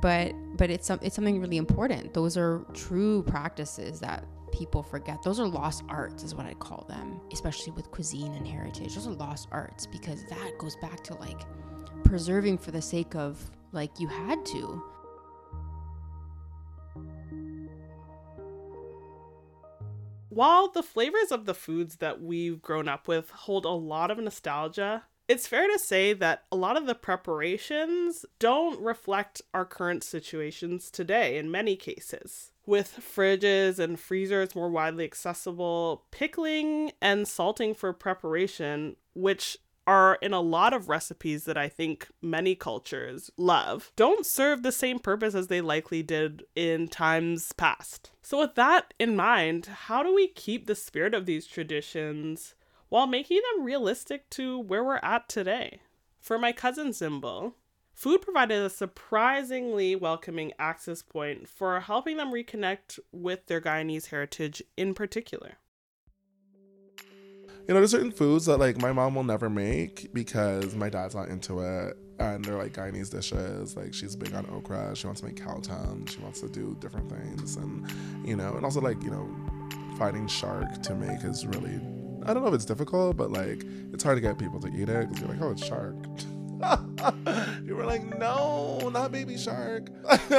but 0.00 0.32
but 0.56 0.70
it's 0.70 0.86
some 0.86 0.98
it's 1.02 1.14
something 1.14 1.40
really 1.40 1.56
important. 1.56 2.14
Those 2.14 2.36
are 2.36 2.64
true 2.74 3.22
practices 3.24 4.00
that 4.00 4.24
people 4.52 4.82
forget. 4.82 5.22
Those 5.22 5.40
are 5.40 5.48
lost 5.48 5.82
arts 5.88 6.22
is 6.22 6.34
what 6.34 6.44
i 6.44 6.52
call 6.54 6.84
them 6.88 7.20
especially 7.32 7.72
with 7.72 7.90
cuisine 7.90 8.32
and 8.34 8.46
heritage. 8.46 8.94
Those 8.94 9.06
are 9.06 9.12
lost 9.12 9.48
arts 9.50 9.86
because 9.86 10.24
that 10.26 10.52
goes 10.58 10.76
back 10.76 11.02
to 11.04 11.14
like 11.14 11.40
preserving 12.04 12.58
for 12.58 12.70
the 12.70 12.82
sake 12.82 13.14
of 13.14 13.50
like 13.72 13.98
you 13.98 14.06
had 14.06 14.44
to. 14.46 14.82
While 20.28 20.70
the 20.70 20.82
flavors 20.82 21.30
of 21.30 21.44
the 21.44 21.52
foods 21.52 21.96
that 21.96 22.22
we've 22.22 22.62
grown 22.62 22.88
up 22.88 23.06
with 23.06 23.28
hold 23.30 23.66
a 23.66 23.70
lot 23.70 24.10
of 24.10 24.18
nostalgia, 24.18 25.04
It's 25.32 25.46
fair 25.46 25.66
to 25.66 25.78
say 25.78 26.12
that 26.12 26.44
a 26.52 26.56
lot 26.56 26.76
of 26.76 26.84
the 26.84 26.94
preparations 26.94 28.26
don't 28.38 28.78
reflect 28.78 29.40
our 29.54 29.64
current 29.64 30.04
situations 30.04 30.90
today 30.90 31.38
in 31.38 31.50
many 31.50 31.74
cases. 31.74 32.52
With 32.66 33.00
fridges 33.00 33.78
and 33.78 33.98
freezers 33.98 34.54
more 34.54 34.68
widely 34.68 35.04
accessible, 35.04 36.04
pickling 36.10 36.92
and 37.00 37.26
salting 37.26 37.72
for 37.72 37.94
preparation, 37.94 38.96
which 39.14 39.56
are 39.86 40.18
in 40.20 40.34
a 40.34 40.40
lot 40.42 40.74
of 40.74 40.90
recipes 40.90 41.44
that 41.44 41.56
I 41.56 41.70
think 41.70 42.08
many 42.20 42.54
cultures 42.54 43.30
love, 43.38 43.90
don't 43.96 44.26
serve 44.26 44.62
the 44.62 44.70
same 44.70 44.98
purpose 44.98 45.34
as 45.34 45.46
they 45.46 45.62
likely 45.62 46.02
did 46.02 46.44
in 46.54 46.88
times 46.88 47.52
past. 47.54 48.10
So, 48.20 48.38
with 48.38 48.54
that 48.56 48.92
in 48.98 49.16
mind, 49.16 49.64
how 49.64 50.02
do 50.02 50.14
we 50.14 50.28
keep 50.28 50.66
the 50.66 50.74
spirit 50.74 51.14
of 51.14 51.24
these 51.24 51.46
traditions 51.46 52.54
while 52.92 53.06
making 53.06 53.40
them 53.54 53.64
realistic 53.64 54.28
to 54.28 54.58
where 54.58 54.84
we're 54.84 55.00
at 55.02 55.26
today? 55.26 55.80
For 56.20 56.38
my 56.38 56.52
cousin 56.52 56.90
Zimble, 56.90 57.54
food 57.94 58.20
provided 58.20 58.62
a 58.62 58.68
surprisingly 58.68 59.96
welcoming 59.96 60.52
access 60.58 61.00
point 61.00 61.48
for 61.48 61.80
helping 61.80 62.18
them 62.18 62.30
reconnect 62.30 62.98
with 63.10 63.46
their 63.46 63.62
Guyanese 63.62 64.08
heritage 64.08 64.62
in 64.76 64.92
particular 64.92 65.56
you 67.68 67.74
know, 67.74 67.74
there's 67.74 67.92
certain 67.92 68.10
foods 68.10 68.46
that 68.46 68.58
like 68.58 68.80
my 68.80 68.90
mom 68.90 69.14
will 69.14 69.22
never 69.22 69.48
make 69.48 70.12
because 70.12 70.74
my 70.74 70.88
dad's 70.88 71.14
not 71.14 71.28
into 71.28 71.60
it. 71.60 71.96
And 72.18 72.44
they're 72.44 72.58
like 72.58 72.72
Guyanese 72.72 73.08
dishes. 73.10 73.76
Like 73.76 73.94
she's 73.94 74.16
big 74.16 74.34
on 74.34 74.46
okra. 74.50 74.96
She 74.96 75.06
wants 75.06 75.20
to 75.20 75.28
make 75.28 75.36
tongue. 75.36 76.06
She 76.06 76.18
wants 76.18 76.40
to 76.40 76.48
do 76.48 76.76
different 76.80 77.08
things. 77.08 77.54
And, 77.54 77.88
you 78.26 78.34
know, 78.34 78.54
and 78.54 78.64
also 78.64 78.80
like, 78.80 79.00
you 79.04 79.10
know, 79.10 79.30
fighting 79.96 80.26
shark 80.26 80.82
to 80.82 80.96
make 80.96 81.22
is 81.22 81.46
really, 81.46 81.80
I 82.26 82.34
don't 82.34 82.42
know 82.42 82.48
if 82.48 82.54
it's 82.54 82.64
difficult, 82.64 83.16
but 83.16 83.30
like 83.30 83.64
it's 83.92 84.02
hard 84.02 84.16
to 84.16 84.20
get 84.20 84.38
people 84.38 84.60
to 84.60 84.68
eat 84.68 84.88
it 84.88 85.08
because 85.08 85.20
you're 85.20 85.28
like, 85.28 85.42
oh, 85.42 85.50
it's 85.50 85.64
shark. 85.64 85.96
you 87.64 87.74
were 87.74 87.84
like, 87.84 88.18
no, 88.18 88.90
not 88.92 89.10
baby 89.10 89.36
shark. 89.36 89.88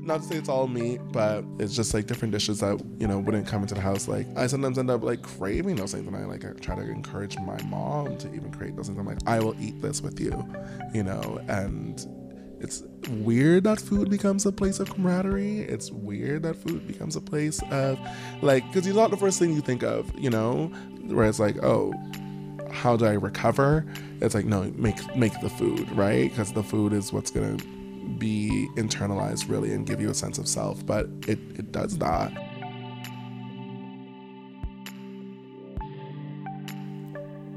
not 0.00 0.22
to 0.22 0.22
say 0.22 0.36
it's 0.36 0.48
all 0.48 0.66
meat, 0.66 1.00
but 1.12 1.44
it's 1.58 1.74
just 1.74 1.94
like 1.94 2.06
different 2.06 2.32
dishes 2.32 2.60
that, 2.60 2.82
you 2.98 3.06
know, 3.06 3.18
wouldn't 3.18 3.46
come 3.46 3.62
into 3.62 3.74
the 3.74 3.80
house. 3.80 4.08
Like, 4.08 4.26
I 4.36 4.46
sometimes 4.48 4.78
end 4.78 4.90
up 4.90 5.02
like 5.02 5.22
craving 5.22 5.76
those 5.76 5.92
things, 5.92 6.06
and 6.06 6.16
I 6.16 6.24
like 6.24 6.44
I 6.44 6.52
try 6.54 6.74
to 6.74 6.82
encourage 6.82 7.38
my 7.38 7.60
mom 7.62 8.16
to 8.18 8.34
even 8.34 8.50
create 8.52 8.76
those 8.76 8.88
things. 8.88 8.98
I'm 8.98 9.06
like, 9.06 9.18
I 9.26 9.38
will 9.38 9.54
eat 9.60 9.80
this 9.80 10.02
with 10.02 10.18
you, 10.18 10.44
you 10.92 11.04
know, 11.04 11.40
and 11.48 12.04
it's 12.60 12.82
weird 13.08 13.64
that 13.64 13.80
food 13.80 14.10
becomes 14.10 14.46
a 14.46 14.52
place 14.52 14.80
of 14.80 14.92
camaraderie. 14.92 15.60
It's 15.60 15.90
weird 15.90 16.42
that 16.42 16.56
food 16.56 16.86
becomes 16.86 17.16
a 17.16 17.20
place 17.20 17.60
of 17.70 17.98
like, 18.42 18.66
because 18.68 18.86
it's 18.86 18.96
not 18.96 19.10
the 19.10 19.16
first 19.16 19.38
thing 19.38 19.52
you 19.54 19.62
think 19.62 19.82
of, 19.82 20.12
you 20.18 20.30
know, 20.30 20.66
where 21.06 21.26
it's 21.26 21.40
like, 21.40 21.62
oh, 21.62 21.92
how 22.70 22.96
do 22.96 23.06
I 23.06 23.12
recover? 23.12 23.84
It's 24.20 24.34
like 24.34 24.44
no, 24.44 24.64
make 24.76 25.16
make 25.16 25.38
the 25.40 25.50
food 25.50 25.90
right 25.92 26.30
because 26.30 26.52
the 26.52 26.62
food 26.62 26.92
is 26.92 27.12
what's 27.12 27.30
gonna 27.30 27.56
be 28.18 28.68
internalized 28.76 29.48
really 29.48 29.72
and 29.72 29.86
give 29.86 30.00
you 30.00 30.10
a 30.10 30.14
sense 30.14 30.38
of 30.38 30.46
self. 30.46 30.84
But 30.84 31.06
it 31.26 31.38
it 31.56 31.72
does 31.72 31.98
that. 31.98 32.32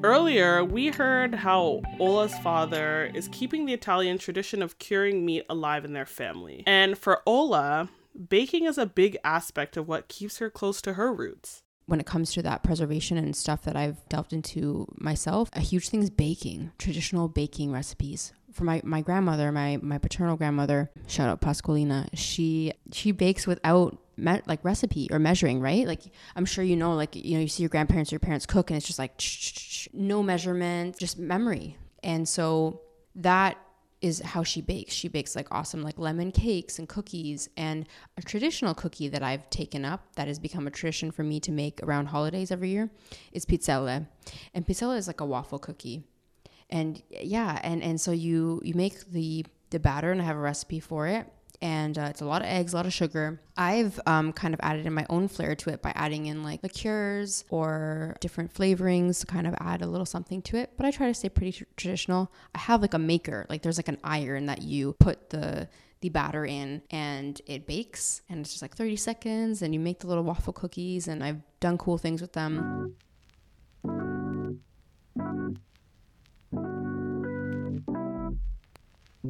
Earlier, 0.04 0.66
we 0.66 0.90
heard 0.90 1.34
how 1.34 1.82
Ola's 1.98 2.38
father 2.40 3.10
is 3.14 3.30
keeping 3.32 3.66
the 3.66 3.74
Italian 3.74 4.18
tradition 4.18 4.62
of 4.62 4.78
curing 4.78 5.26
meat 5.26 5.46
alive 5.50 5.86
in 5.86 5.94
their 5.94 6.06
family. 6.06 6.64
And 6.68 6.98
for 6.98 7.22
Ola, 7.26 7.88
baking 8.28 8.66
is 8.66 8.78
a 8.78 8.86
big 8.86 9.18
aspect 9.24 9.78
of 9.78 9.88
what 9.88 10.10
keeps 10.10 10.40
her 10.40 10.50
close 10.50 10.82
to 10.82 10.94
her 10.96 11.14
roots 11.14 11.64
when 11.86 12.00
it 12.00 12.06
comes 12.06 12.32
to 12.34 12.42
that 12.42 12.64
preservation 12.64 13.18
and 13.18 13.36
stuff 13.36 13.64
that 13.64 13.76
I've 13.76 14.08
delved 14.10 14.34
into 14.34 14.88
myself, 14.96 15.50
a 15.54 15.60
huge 15.60 15.90
thing 15.90 16.02
is 16.02 16.10
baking, 16.10 16.72
traditional 16.78 17.28
baking 17.28 17.72
recipes. 17.72 18.34
For 18.52 18.64
my, 18.64 18.82
my 18.84 19.02
grandmother, 19.02 19.52
my, 19.52 19.80
my 19.82 19.98
paternal 19.98 20.38
grandmother, 20.38 20.92
shout 21.08 21.28
out 21.28 21.42
Pasqualina, 21.42 22.08
she 22.14 22.74
she 22.92 23.12
bakes 23.12 23.48
without 23.48 23.98
me- 24.17 24.41
like 24.46 24.63
recipe 24.63 25.08
or 25.12 25.20
measuring, 25.20 25.60
right? 25.60 25.88
Like 25.88 26.01
I'm 26.36 26.46
sure 26.46 26.63
you 26.63 26.75
know, 26.75 26.93
like 26.93 27.15
you 27.15 27.36
know, 27.36 27.41
you 27.41 27.48
see 27.48 27.63
your 27.63 27.70
grandparents 27.70 28.12
or 28.12 28.15
your 28.15 28.20
parents 28.20 28.46
cook, 28.46 28.70
and 28.70 28.77
it's 28.77 28.86
just 28.86 29.00
like 29.00 29.22
no 29.93 30.24
measurement, 30.24 30.98
just 30.98 31.17
memory. 31.17 31.77
And 32.03 32.27
so 32.27 32.82
that 33.15 33.58
is 34.01 34.20
how 34.20 34.43
she 34.43 34.60
bakes. 34.60 34.93
She 34.93 35.08
bakes 35.08 35.34
like 35.36 35.48
awesome 35.50 35.82
like 35.82 35.98
lemon 35.98 36.32
cakes 36.32 36.77
and 36.77 36.89
cookies 36.89 37.48
and 37.55 37.88
a 38.17 38.22
traditional 38.22 38.74
cookie 38.74 39.08
that 39.08 39.24
I've 39.24 39.50
taken 39.50 39.86
up 39.86 40.15
that 40.15 40.27
has 40.27 40.39
become 40.39 40.67
a 40.67 40.72
tradition 40.72 41.10
for 41.10 41.24
me 41.24 41.39
to 41.39 41.51
make 41.51 41.82
around 41.82 42.08
holidays 42.08 42.51
every 42.51 42.70
year 42.70 42.89
is 43.32 43.46
pizzelle. 43.46 44.05
And 44.53 44.67
pizzelle 44.67 44.98
is 44.98 45.08
like 45.08 45.22
a 45.22 45.25
waffle 45.25 45.58
cookie. 45.58 46.03
And 46.70 47.01
yeah, 47.10 47.60
and 47.63 47.82
and 47.82 48.00
so 48.00 48.12
you 48.12 48.62
you 48.63 48.74
make 48.74 49.10
the 49.12 49.46
the 49.70 49.79
batter 49.79 50.12
and 50.12 50.22
I 50.22 50.25
have 50.25 50.36
a 50.36 50.39
recipe 50.39 50.82
for 50.82 51.08
it 51.08 51.25
and 51.63 51.98
uh, 51.98 52.08
it's 52.10 52.20
a 52.20 52.25
lot 52.25 52.41
of 52.41 52.50
eggs, 52.50 52.74
a 52.74 52.75
lot 52.75 52.86
of 52.86 52.91
sugar. 52.91 53.39
I've 53.55 53.98
um, 54.05 54.34
kind 54.34 54.53
of 54.53 54.60
added 54.62 54.86
in 54.86 54.93
my 54.93 55.05
own 55.10 55.29
flair 55.29 55.55
to 55.55 55.70
it 55.70 55.82
by 55.82 55.93
adding 55.96 56.25
in 56.25 56.43
like 56.43 56.62
liqueurs 56.62 57.46
or 57.50 58.17
different 58.20 58.53
flavorings 58.53 59.22
to 59.22 59.25
kind 59.25 59.48
of 59.48 59.55
add 59.62 59.82
a 59.82 59.88
little 59.88 60.05
something 60.05 60.41
to 60.43 60.58
it. 60.58 60.74
But 60.75 60.86
I 60.86 60.91
try 60.91 61.08
to 61.08 61.13
stay 61.13 61.29
pretty 61.29 61.53
tr- 61.53 61.63
traditional. 61.77 62.29
I 62.53 62.60
have 62.60 62.82
like 62.82 62.93
a 62.93 63.00
maker, 63.00 63.46
like 63.50 63.62
there's 63.62 63.77
like 63.77 63.88
an 63.88 63.98
iron 64.03 64.48
that 64.48 64.62
you 64.62 64.93
put 65.00 65.29
the 65.29 65.70
the 66.01 66.10
batter 66.10 66.46
in 66.46 66.82
and 66.91 67.41
it 67.46 67.65
bakes 67.65 68.24
and 68.27 68.41
it's 68.41 68.50
just 68.50 68.62
like 68.62 68.75
30 68.75 68.98
seconds 68.98 69.62
and 69.62 69.74
you 69.74 69.79
make 69.79 70.00
the 70.00 70.08
little 70.08 70.25
waffle 70.25 70.51
cookies 70.51 71.08
and 71.08 71.24
I've 71.24 71.39
done 71.62 71.77
cool 71.77 71.98
things 71.98 72.20
with 72.20 72.34
them. 72.34 72.93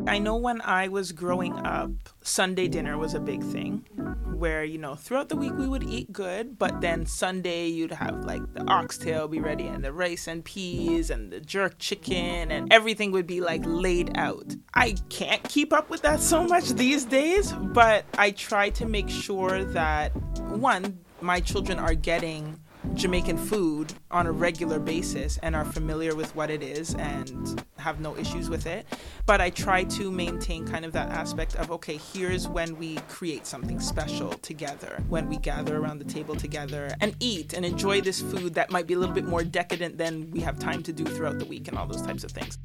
I 0.07 0.17
know 0.17 0.35
when 0.38 0.59
I 0.62 0.88
was 0.88 1.12
growing 1.12 1.53
up, 1.53 1.91
Sunday 2.23 2.67
dinner 2.67 2.97
was 2.97 3.13
a 3.13 3.19
big 3.19 3.43
thing 3.43 3.85
where, 4.33 4.63
you 4.63 4.79
know, 4.79 4.95
throughout 4.95 5.29
the 5.29 5.35
week 5.35 5.53
we 5.53 5.67
would 5.67 5.83
eat 5.83 6.12
good, 6.12 6.57
but 6.57 6.81
then 6.81 7.05
Sunday 7.05 7.67
you'd 7.67 7.91
have 7.91 8.25
like 8.25 8.41
the 8.55 8.63
oxtail 8.67 9.27
be 9.27 9.39
ready 9.39 9.67
and 9.67 9.83
the 9.83 9.93
rice 9.93 10.27
and 10.27 10.43
peas 10.43 11.12
and 11.12 11.31
the 11.31 11.39
jerk 11.39 11.77
chicken 11.77 12.51
and 12.51 12.73
everything 12.73 13.12
would 13.12 13.27
be 13.27 13.39
like 13.39 13.62
laid 13.65 14.17
out. 14.17 14.55
I 14.73 14.95
can't 15.09 15.43
keep 15.43 15.71
up 15.71 15.91
with 15.91 16.01
that 16.01 16.21
so 16.21 16.43
much 16.43 16.69
these 16.69 17.05
days, 17.05 17.53
but 17.53 18.03
I 18.17 18.31
try 18.31 18.71
to 18.71 18.88
make 18.88 19.09
sure 19.09 19.63
that 19.63 20.09
one, 20.41 21.00
my 21.21 21.39
children 21.39 21.77
are 21.77 21.93
getting 21.93 22.59
Jamaican 22.93 23.37
food 23.37 23.93
on 24.11 24.27
a 24.27 24.31
regular 24.31 24.79
basis 24.79 25.37
and 25.41 25.55
are 25.55 25.65
familiar 25.65 26.15
with 26.15 26.35
what 26.35 26.49
it 26.49 26.61
is 26.61 26.93
and 26.95 27.63
have 27.77 27.99
no 27.99 28.15
issues 28.17 28.49
with 28.49 28.65
it. 28.65 28.85
But 29.25 29.41
I 29.41 29.49
try 29.49 29.83
to 29.85 30.11
maintain 30.11 30.67
kind 30.67 30.85
of 30.85 30.91
that 30.93 31.09
aspect 31.09 31.55
of 31.55 31.71
okay, 31.71 31.97
here's 32.13 32.47
when 32.47 32.77
we 32.77 32.97
create 33.09 33.47
something 33.47 33.79
special 33.79 34.29
together, 34.29 35.03
when 35.09 35.27
we 35.27 35.37
gather 35.37 35.77
around 35.77 35.99
the 35.99 36.05
table 36.05 36.35
together 36.35 36.91
and 37.01 37.15
eat 37.19 37.53
and 37.53 37.65
enjoy 37.65 38.01
this 38.01 38.21
food 38.21 38.53
that 38.53 38.69
might 38.69 38.87
be 38.87 38.93
a 38.93 38.99
little 38.99 39.15
bit 39.15 39.25
more 39.25 39.43
decadent 39.43 39.97
than 39.97 40.29
we 40.31 40.39
have 40.41 40.59
time 40.59 40.83
to 40.83 40.93
do 40.93 41.03
throughout 41.03 41.39
the 41.39 41.45
week 41.45 41.67
and 41.67 41.77
all 41.77 41.87
those 41.87 42.01
types 42.01 42.23
of 42.23 42.31
things. 42.31 42.57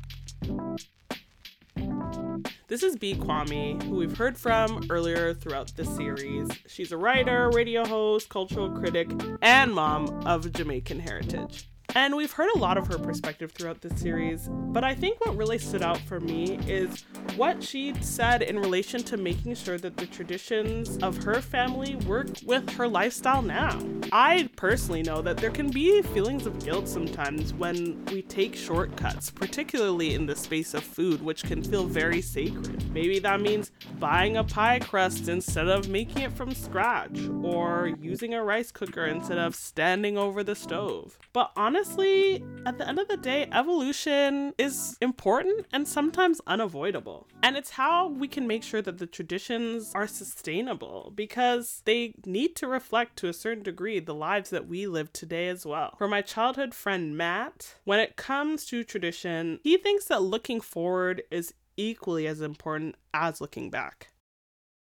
This 2.68 2.82
is 2.82 2.96
Bee 2.96 3.14
Quammie, 3.14 3.82
who 3.84 3.96
we've 3.96 4.14
heard 4.14 4.36
from 4.36 4.84
earlier 4.90 5.32
throughout 5.32 5.74
the 5.74 5.86
series. 5.86 6.50
She's 6.66 6.92
a 6.92 6.98
writer, 6.98 7.48
radio 7.48 7.82
host, 7.86 8.28
cultural 8.28 8.70
critic, 8.70 9.10
and 9.40 9.72
mom 9.72 10.10
of 10.26 10.52
Jamaican 10.52 11.00
heritage. 11.00 11.66
And 11.94 12.14
we've 12.14 12.32
heard 12.32 12.50
a 12.54 12.58
lot 12.58 12.76
of 12.76 12.86
her 12.88 12.98
perspective 12.98 13.50
throughout 13.52 13.80
this 13.80 13.98
series, 13.98 14.46
but 14.50 14.84
I 14.84 14.94
think 14.94 15.24
what 15.24 15.36
really 15.36 15.58
stood 15.58 15.82
out 15.82 15.98
for 16.00 16.20
me 16.20 16.58
is 16.68 17.02
what 17.34 17.62
she 17.62 17.94
said 18.02 18.42
in 18.42 18.58
relation 18.58 19.02
to 19.04 19.16
making 19.16 19.54
sure 19.54 19.78
that 19.78 19.96
the 19.96 20.04
traditions 20.06 20.98
of 20.98 21.16
her 21.24 21.40
family 21.40 21.96
work 22.06 22.28
with 22.44 22.68
her 22.74 22.86
lifestyle 22.86 23.40
now. 23.40 23.80
I 24.12 24.50
personally 24.54 25.02
know 25.02 25.22
that 25.22 25.38
there 25.38 25.50
can 25.50 25.70
be 25.70 26.02
feelings 26.02 26.44
of 26.44 26.62
guilt 26.62 26.88
sometimes 26.88 27.54
when 27.54 28.04
we 28.06 28.20
take 28.20 28.54
shortcuts, 28.54 29.30
particularly 29.30 30.12
in 30.12 30.26
the 30.26 30.36
space 30.36 30.74
of 30.74 30.84
food, 30.84 31.22
which 31.22 31.44
can 31.44 31.62
feel 31.62 31.84
very 31.84 32.20
sacred. 32.20 32.92
Maybe 32.92 33.18
that 33.20 33.40
means 33.40 33.72
buying 33.98 34.36
a 34.36 34.44
pie 34.44 34.78
crust 34.78 35.28
instead 35.28 35.68
of 35.68 35.88
making 35.88 36.22
it 36.22 36.32
from 36.32 36.54
scratch, 36.54 37.18
or 37.42 37.94
using 38.00 38.34
a 38.34 38.44
rice 38.44 38.70
cooker 38.70 39.06
instead 39.06 39.38
of 39.38 39.54
standing 39.54 40.18
over 40.18 40.44
the 40.44 40.54
stove. 40.54 41.18
But 41.32 41.50
honestly, 41.56 41.77
honestly, 41.78 42.44
at 42.66 42.76
the 42.76 42.88
end 42.88 42.98
of 42.98 43.06
the 43.06 43.16
day, 43.16 43.48
evolution 43.52 44.52
is 44.58 44.98
important 45.00 45.64
and 45.72 45.86
sometimes 45.86 46.40
unavoidable. 46.44 47.28
And 47.44 47.56
it's 47.56 47.70
how 47.70 48.08
we 48.08 48.26
can 48.26 48.48
make 48.48 48.64
sure 48.64 48.82
that 48.82 48.98
the 48.98 49.06
traditions 49.06 49.92
are 49.94 50.08
sustainable 50.08 51.12
because 51.14 51.82
they 51.84 52.14
need 52.26 52.56
to 52.56 52.66
reflect 52.66 53.14
to 53.18 53.28
a 53.28 53.32
certain 53.32 53.62
degree 53.62 54.00
the 54.00 54.12
lives 54.12 54.50
that 54.50 54.66
we 54.66 54.88
live 54.88 55.12
today 55.12 55.46
as 55.46 55.64
well. 55.64 55.94
For 55.98 56.08
my 56.08 56.20
childhood 56.20 56.74
friend 56.74 57.16
Matt, 57.16 57.76
when 57.84 58.00
it 58.00 58.16
comes 58.16 58.64
to 58.66 58.82
tradition, 58.82 59.60
he 59.62 59.76
thinks 59.76 60.06
that 60.06 60.22
looking 60.22 60.60
forward 60.60 61.22
is 61.30 61.54
equally 61.76 62.26
as 62.26 62.40
important 62.40 62.96
as 63.14 63.40
looking 63.40 63.70
back. 63.70 64.08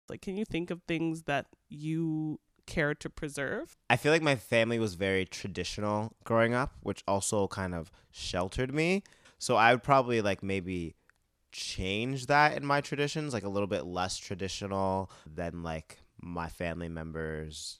Like, 0.08 0.22
can 0.22 0.38
you 0.38 0.46
think 0.46 0.72
of 0.72 0.82
things 0.84 1.24
that 1.24 1.48
you 1.68 2.40
care 2.68 2.94
to 2.94 3.10
preserve? 3.10 3.76
I 3.90 3.98
feel 3.98 4.12
like 4.12 4.22
my 4.22 4.36
family 4.36 4.78
was 4.78 4.94
very 4.94 5.26
traditional 5.26 6.14
growing 6.24 6.54
up, 6.54 6.76
which 6.82 7.04
also 7.08 7.48
kind 7.48 7.74
of 7.74 7.92
sheltered 8.12 8.74
me. 8.74 9.04
So 9.40 9.56
I 9.56 9.74
would 9.74 9.84
probably 9.84 10.22
like 10.22 10.44
maybe 10.44 10.96
change 11.52 12.28
that 12.28 12.56
in 12.56 12.66
my 12.66 12.82
traditions, 12.82 13.34
like 13.34 13.44
a 13.44 13.50
little 13.50 13.68
bit 13.68 13.86
less 13.86 14.18
traditional 14.18 15.10
than 15.26 15.64
like 15.64 15.98
my 16.22 16.50
family 16.50 16.90
members 16.90 17.80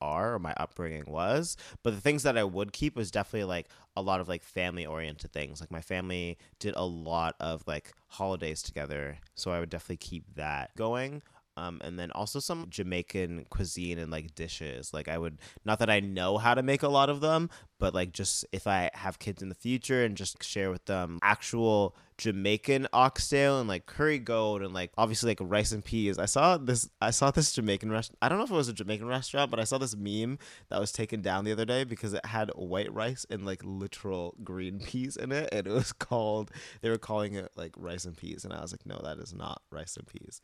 are 0.00 0.34
or 0.34 0.38
my 0.38 0.54
upbringing 0.58 1.04
was. 1.06 1.56
But 1.82 1.94
the 1.94 2.00
things 2.00 2.22
that 2.24 2.36
I 2.36 2.44
would 2.44 2.72
keep 2.72 2.96
was 2.96 3.10
definitely 3.10 3.44
like 3.44 3.68
a 3.96 4.02
lot 4.02 4.20
of 4.20 4.28
like 4.28 4.42
family 4.42 4.86
oriented 4.86 5.32
things. 5.32 5.60
Like 5.60 5.70
my 5.70 5.80
family 5.80 6.38
did 6.58 6.74
a 6.76 6.84
lot 6.84 7.34
of 7.40 7.64
like 7.66 7.92
holidays 8.08 8.62
together. 8.62 9.18
So 9.34 9.50
I 9.50 9.60
would 9.60 9.70
definitely 9.70 9.96
keep 9.96 10.34
that 10.34 10.74
going. 10.76 11.22
Um, 11.56 11.80
and 11.82 11.98
then 11.98 12.10
also 12.12 12.38
some 12.38 12.66
Jamaican 12.68 13.46
cuisine 13.50 13.98
and 13.98 14.10
like 14.10 14.34
dishes. 14.34 14.92
Like 14.92 15.08
I 15.08 15.18
would 15.18 15.38
not 15.64 15.78
that 15.78 15.90
I 15.90 16.00
know 16.00 16.38
how 16.38 16.54
to 16.54 16.62
make 16.62 16.82
a 16.82 16.88
lot 16.88 17.08
of 17.08 17.20
them, 17.20 17.50
but 17.78 17.94
like 17.94 18.12
just 18.12 18.44
if 18.52 18.66
I 18.66 18.90
have 18.94 19.18
kids 19.18 19.42
in 19.42 19.48
the 19.48 19.54
future 19.54 20.04
and 20.04 20.16
just 20.16 20.42
share 20.42 20.70
with 20.70 20.84
them 20.86 21.18
actual 21.22 21.96
Jamaican 22.18 22.88
oxtail 22.94 23.60
and 23.60 23.68
like 23.68 23.84
curry 23.84 24.18
goat 24.18 24.62
and 24.62 24.72
like 24.72 24.90
obviously 24.96 25.30
like 25.30 25.38
rice 25.40 25.72
and 25.72 25.84
peas. 25.84 26.18
I 26.18 26.24
saw 26.24 26.56
this 26.56 26.88
I 27.00 27.10
saw 27.10 27.30
this 27.30 27.52
Jamaican 27.52 27.90
restaurant. 27.90 28.18
I 28.22 28.28
don't 28.28 28.38
know 28.38 28.44
if 28.44 28.50
it 28.50 28.54
was 28.54 28.68
a 28.68 28.72
Jamaican 28.72 29.06
restaurant, 29.06 29.50
but 29.50 29.60
I 29.60 29.64
saw 29.64 29.76
this 29.78 29.96
meme 29.96 30.38
that 30.70 30.80
was 30.80 30.92
taken 30.92 31.20
down 31.20 31.44
the 31.44 31.52
other 31.52 31.66
day 31.66 31.84
because 31.84 32.14
it 32.14 32.24
had 32.24 32.50
white 32.54 32.92
rice 32.92 33.26
and 33.28 33.44
like 33.44 33.60
literal 33.64 34.34
green 34.42 34.80
peas 34.84 35.16
in 35.16 35.32
it 35.32 35.48
and 35.52 35.66
it 35.66 35.72
was 35.72 35.92
called 35.92 36.50
they 36.80 36.88
were 36.88 36.98
calling 36.98 37.34
it 37.34 37.50
like 37.56 37.72
rice 37.76 38.04
and 38.06 38.16
peas 38.16 38.44
and 38.44 38.52
I 38.52 38.62
was 38.62 38.72
like 38.72 38.86
no 38.86 39.00
that 39.04 39.18
is 39.18 39.34
not 39.34 39.60
rice 39.70 39.96
and 39.96 40.06
peas. 40.06 40.40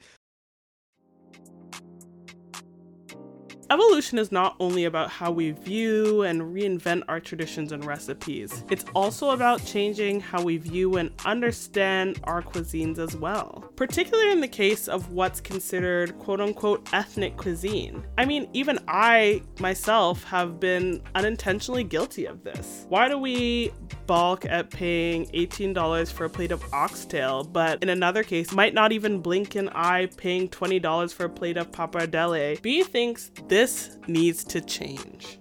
Evolution 3.72 4.18
is 4.18 4.30
not 4.30 4.54
only 4.60 4.84
about 4.84 5.08
how 5.08 5.30
we 5.30 5.52
view 5.52 6.24
and 6.24 6.42
reinvent 6.42 7.04
our 7.08 7.18
traditions 7.18 7.72
and 7.72 7.86
recipes, 7.86 8.64
it's 8.68 8.84
also 8.94 9.30
about 9.30 9.64
changing 9.64 10.20
how 10.20 10.42
we 10.42 10.58
view 10.58 10.98
and 10.98 11.10
understand 11.24 12.20
our 12.24 12.42
cuisines 12.42 12.98
as 12.98 13.16
well. 13.16 13.64
Particularly 13.76 14.30
in 14.30 14.42
the 14.42 14.48
case 14.48 14.88
of 14.88 15.10
what's 15.12 15.40
considered 15.40 16.18
quote 16.18 16.38
unquote 16.38 16.86
ethnic 16.92 17.38
cuisine. 17.38 18.04
I 18.18 18.26
mean, 18.26 18.46
even 18.52 18.78
I 18.88 19.40
myself 19.58 20.22
have 20.24 20.60
been 20.60 21.02
unintentionally 21.14 21.84
guilty 21.84 22.26
of 22.26 22.44
this. 22.44 22.84
Why 22.90 23.08
do 23.08 23.16
we 23.16 23.72
balk 24.06 24.44
at 24.44 24.70
paying 24.70 25.26
$18 25.26 26.12
for 26.12 26.24
a 26.24 26.30
plate 26.30 26.52
of 26.52 26.62
oxtail, 26.72 27.44
but 27.44 27.82
in 27.82 27.88
another 27.88 28.22
case, 28.22 28.52
might 28.52 28.74
not 28.74 28.92
even 28.92 29.20
blink 29.20 29.54
an 29.54 29.68
eye 29.70 30.08
paying 30.16 30.48
$20 30.48 31.14
for 31.14 31.24
a 31.24 31.30
plate 31.30 31.56
of 31.56 31.70
pappardelle? 31.70 32.60
Bee 32.62 32.82
thinks 32.82 33.30
this 33.48 33.62
this 33.62 33.96
needs 34.08 34.42
to 34.42 34.60
change. 34.60 35.38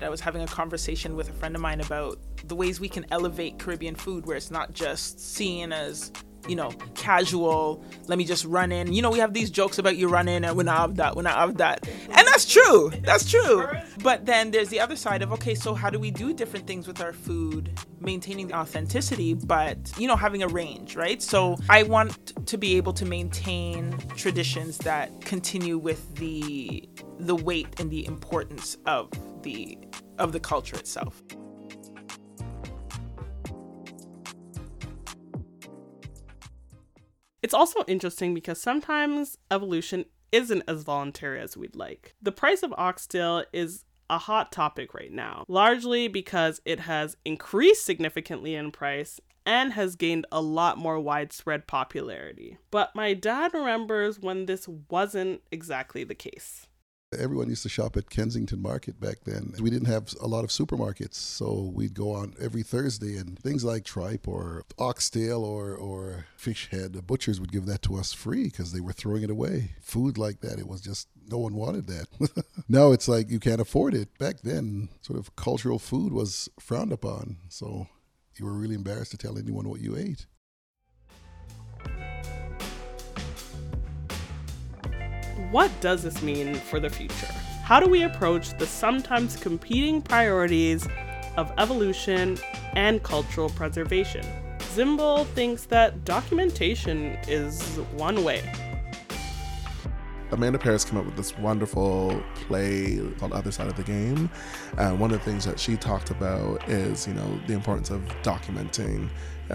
I 0.00 0.08
was 0.08 0.20
having 0.20 0.42
a 0.42 0.46
conversation 0.46 1.14
with 1.14 1.28
a 1.28 1.32
friend 1.34 1.54
of 1.54 1.60
mine 1.60 1.80
about 1.80 2.18
the 2.48 2.54
ways 2.54 2.80
we 2.80 2.88
can 2.88 3.04
elevate 3.10 3.58
Caribbean 3.58 3.94
food 3.94 4.24
where 4.24 4.36
it's 4.36 4.50
not 4.50 4.72
just 4.72 5.20
seen 5.20 5.72
as 5.72 6.10
you 6.48 6.56
know, 6.56 6.70
casual. 6.94 7.84
Let 8.06 8.18
me 8.18 8.24
just 8.24 8.44
run 8.44 8.72
in. 8.72 8.92
You 8.92 9.02
know, 9.02 9.10
we 9.10 9.18
have 9.18 9.34
these 9.34 9.50
jokes 9.50 9.78
about 9.78 9.96
you 9.96 10.08
running 10.08 10.36
in 10.36 10.44
and 10.44 10.56
when 10.56 10.68
I 10.68 10.76
have 10.76 10.96
that, 10.96 11.16
when 11.16 11.26
I 11.26 11.32
have 11.32 11.56
that. 11.58 11.88
And 11.88 12.26
that's 12.26 12.46
true. 12.46 12.90
That's 13.02 13.30
true. 13.30 13.66
But 14.02 14.26
then 14.26 14.50
there's 14.50 14.68
the 14.68 14.80
other 14.80 14.96
side 14.96 15.22
of, 15.22 15.32
okay, 15.32 15.54
so 15.54 15.74
how 15.74 15.90
do 15.90 15.98
we 15.98 16.10
do 16.10 16.32
different 16.32 16.66
things 16.66 16.86
with 16.86 17.00
our 17.00 17.12
food, 17.12 17.78
maintaining 18.00 18.48
the 18.48 18.54
authenticity, 18.54 19.34
but, 19.34 19.76
you 19.98 20.06
know, 20.08 20.16
having 20.16 20.42
a 20.42 20.48
range, 20.48 20.96
right? 20.96 21.22
So 21.22 21.56
I 21.68 21.82
want 21.82 22.46
to 22.46 22.58
be 22.58 22.76
able 22.76 22.92
to 22.94 23.04
maintain 23.04 23.96
traditions 24.16 24.78
that 24.78 25.20
continue 25.20 25.78
with 25.78 26.14
the 26.16 26.88
the 27.18 27.34
weight 27.34 27.80
and 27.80 27.90
the 27.90 28.04
importance 28.06 28.76
of 28.86 29.10
the 29.42 29.78
of 30.18 30.32
the 30.32 30.40
culture 30.40 30.76
itself. 30.76 31.22
It's 37.46 37.54
also 37.54 37.84
interesting 37.86 38.34
because 38.34 38.60
sometimes 38.60 39.38
evolution 39.52 40.06
isn't 40.32 40.64
as 40.66 40.82
voluntary 40.82 41.40
as 41.40 41.56
we'd 41.56 41.76
like. 41.76 42.16
The 42.20 42.32
price 42.32 42.64
of 42.64 42.74
oxtail 42.76 43.44
is 43.52 43.84
a 44.10 44.18
hot 44.18 44.50
topic 44.50 44.92
right 44.92 45.12
now, 45.12 45.44
largely 45.46 46.08
because 46.08 46.60
it 46.64 46.80
has 46.80 47.16
increased 47.24 47.86
significantly 47.86 48.56
in 48.56 48.72
price 48.72 49.20
and 49.46 49.74
has 49.74 49.94
gained 49.94 50.26
a 50.32 50.40
lot 50.40 50.76
more 50.76 50.98
widespread 50.98 51.68
popularity. 51.68 52.58
But 52.72 52.96
my 52.96 53.14
dad 53.14 53.54
remembers 53.54 54.18
when 54.18 54.46
this 54.46 54.66
wasn't 54.90 55.40
exactly 55.52 56.02
the 56.02 56.16
case. 56.16 56.66
Everyone 57.16 57.48
used 57.48 57.62
to 57.62 57.68
shop 57.68 57.96
at 57.96 58.10
Kensington 58.10 58.60
Market 58.60 59.00
back 59.00 59.18
then. 59.24 59.54
We 59.60 59.70
didn't 59.70 59.86
have 59.86 60.12
a 60.20 60.26
lot 60.26 60.42
of 60.42 60.50
supermarkets, 60.50 61.14
so 61.14 61.70
we'd 61.72 61.94
go 61.94 62.10
on 62.10 62.34
every 62.40 62.64
Thursday, 62.64 63.16
and 63.16 63.38
things 63.38 63.64
like 63.64 63.84
tripe 63.84 64.26
or 64.26 64.64
oxtail 64.76 65.44
or, 65.44 65.72
or 65.76 66.26
fish 66.36 66.68
head, 66.70 66.94
the 66.94 67.02
butchers 67.02 67.38
would 67.38 67.52
give 67.52 67.66
that 67.66 67.82
to 67.82 67.94
us 67.94 68.12
free 68.12 68.44
because 68.44 68.72
they 68.72 68.80
were 68.80 68.92
throwing 68.92 69.22
it 69.22 69.30
away. 69.30 69.70
Food 69.80 70.18
like 70.18 70.40
that, 70.40 70.58
it 70.58 70.66
was 70.66 70.80
just 70.80 71.06
no 71.28 71.38
one 71.38 71.54
wanted 71.54 71.86
that. 71.86 72.44
now 72.68 72.90
it's 72.90 73.06
like 73.06 73.30
you 73.30 73.38
can't 73.38 73.60
afford 73.60 73.94
it. 73.94 74.18
Back 74.18 74.40
then, 74.40 74.88
sort 75.00 75.16
of 75.16 75.36
cultural 75.36 75.78
food 75.78 76.12
was 76.12 76.48
frowned 76.58 76.92
upon, 76.92 77.36
so 77.48 77.86
you 78.36 78.46
were 78.46 78.52
really 78.52 78.74
embarrassed 78.74 79.12
to 79.12 79.16
tell 79.16 79.38
anyone 79.38 79.68
what 79.68 79.80
you 79.80 79.96
ate. 79.96 80.26
What 85.56 85.72
does 85.80 86.02
this 86.02 86.20
mean 86.20 86.54
for 86.54 86.78
the 86.78 86.90
future? 86.90 87.32
How 87.62 87.80
do 87.80 87.88
we 87.88 88.02
approach 88.02 88.50
the 88.58 88.66
sometimes 88.66 89.36
competing 89.36 90.02
priorities 90.02 90.86
of 91.38 91.50
evolution 91.56 92.36
and 92.74 93.02
cultural 93.02 93.48
preservation? 93.48 94.22
Zimble 94.58 95.24
thinks 95.28 95.64
that 95.64 96.04
documentation 96.04 97.16
is 97.26 97.78
one 97.96 98.22
way. 98.22 98.42
Amanda 100.32 100.58
Parris 100.58 100.84
came 100.84 100.98
up 100.98 101.04
with 101.04 101.16
this 101.16 101.36
wonderful 101.38 102.22
play 102.34 103.00
called 103.18 103.32
Other 103.32 103.52
Side 103.52 103.68
of 103.68 103.76
the 103.76 103.82
Game. 103.82 104.28
And 104.78 104.98
one 104.98 105.12
of 105.12 105.18
the 105.18 105.24
things 105.24 105.44
that 105.44 105.58
she 105.58 105.76
talked 105.76 106.10
about 106.10 106.68
is, 106.68 107.06
you 107.06 107.14
know, 107.14 107.40
the 107.46 107.54
importance 107.54 107.90
of 107.90 108.02
documenting 108.22 109.08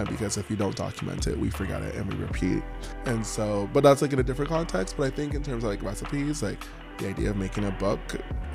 because 0.08 0.38
if 0.38 0.50
you 0.50 0.56
don't 0.56 0.76
document 0.76 1.28
it, 1.28 1.38
we 1.38 1.50
forget 1.50 1.82
it 1.82 1.96
and 1.96 2.12
we 2.12 2.18
repeat. 2.20 2.64
And 3.06 3.26
so, 3.26 3.70
but 3.74 3.84
that's 3.84 4.02
like 4.02 4.14
in 4.14 4.20
a 4.20 4.24
different 4.24 4.50
context. 4.50 4.96
But 4.98 5.08
I 5.08 5.10
think 5.10 5.34
in 5.34 5.44
terms 5.44 5.64
of 5.64 5.70
like 5.70 5.84
recipes, 5.84 6.42
like 6.42 6.64
the 6.98 7.10
idea 7.10 7.30
of 7.32 7.38
making 7.38 7.66
a 7.66 7.72
book 7.72 8.00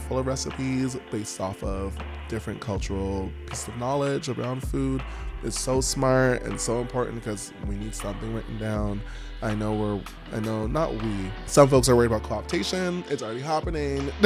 full 0.09 0.19
of 0.19 0.27
recipes 0.27 0.97
based 1.11 1.41
off 1.41 1.63
of 1.63 1.97
different 2.29 2.61
cultural 2.61 3.31
pieces 3.47 3.69
of 3.69 3.77
knowledge 3.77 4.29
around 4.29 4.67
food 4.67 5.03
is 5.43 5.59
so 5.59 5.81
smart 5.81 6.43
and 6.43 6.61
so 6.61 6.81
important 6.81 7.17
because 7.17 7.53
we 7.67 7.77
need 7.77 7.95
something 7.95 8.35
written 8.35 8.59
down. 8.59 9.01
I 9.43 9.55
know 9.55 9.75
we're, 9.75 10.01
I 10.37 10.41
know 10.41 10.67
not 10.67 10.95
we, 10.95 11.31
some 11.47 11.69
folks 11.69 11.89
are 11.89 11.97
worried 11.97 12.07
about 12.11 12.23
co-optation. 12.23 13.09
It's 13.11 13.23
already 13.23 13.41
happening. 13.41 14.11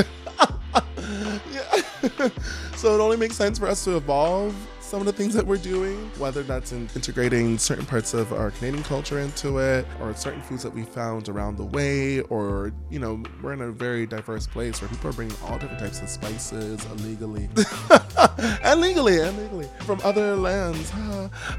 yeah. 1.52 1.82
so 2.76 2.94
it 2.94 3.00
only 3.00 3.16
makes 3.16 3.36
sense 3.36 3.58
for 3.58 3.66
us 3.66 3.84
to 3.84 3.96
evolve 3.96 4.54
some 4.90 4.98
of 4.98 5.06
the 5.06 5.12
things 5.12 5.32
that 5.34 5.46
we're 5.46 5.56
doing, 5.56 5.96
whether 6.18 6.42
that's 6.42 6.72
in 6.72 6.88
integrating 6.96 7.56
certain 7.58 7.86
parts 7.86 8.12
of 8.12 8.32
our 8.32 8.50
Canadian 8.50 8.82
culture 8.82 9.20
into 9.20 9.58
it, 9.58 9.86
or 10.00 10.12
certain 10.16 10.42
foods 10.42 10.64
that 10.64 10.74
we 10.74 10.82
found 10.82 11.28
around 11.28 11.56
the 11.56 11.64
way, 11.64 12.22
or, 12.22 12.72
you 12.90 12.98
know, 12.98 13.22
we're 13.40 13.52
in 13.52 13.60
a 13.60 13.70
very 13.70 14.04
diverse 14.04 14.48
place 14.48 14.80
where 14.80 14.88
people 14.88 15.08
are 15.08 15.12
bringing 15.12 15.36
all 15.44 15.60
different 15.60 15.78
types 15.78 16.02
of 16.02 16.08
spices 16.08 16.84
illegally. 16.86 17.48
And 18.62 18.80
legally 18.80 19.20
and 19.20 19.36
legally 19.36 19.68
from 19.80 20.00
other 20.02 20.36
lands 20.36 20.92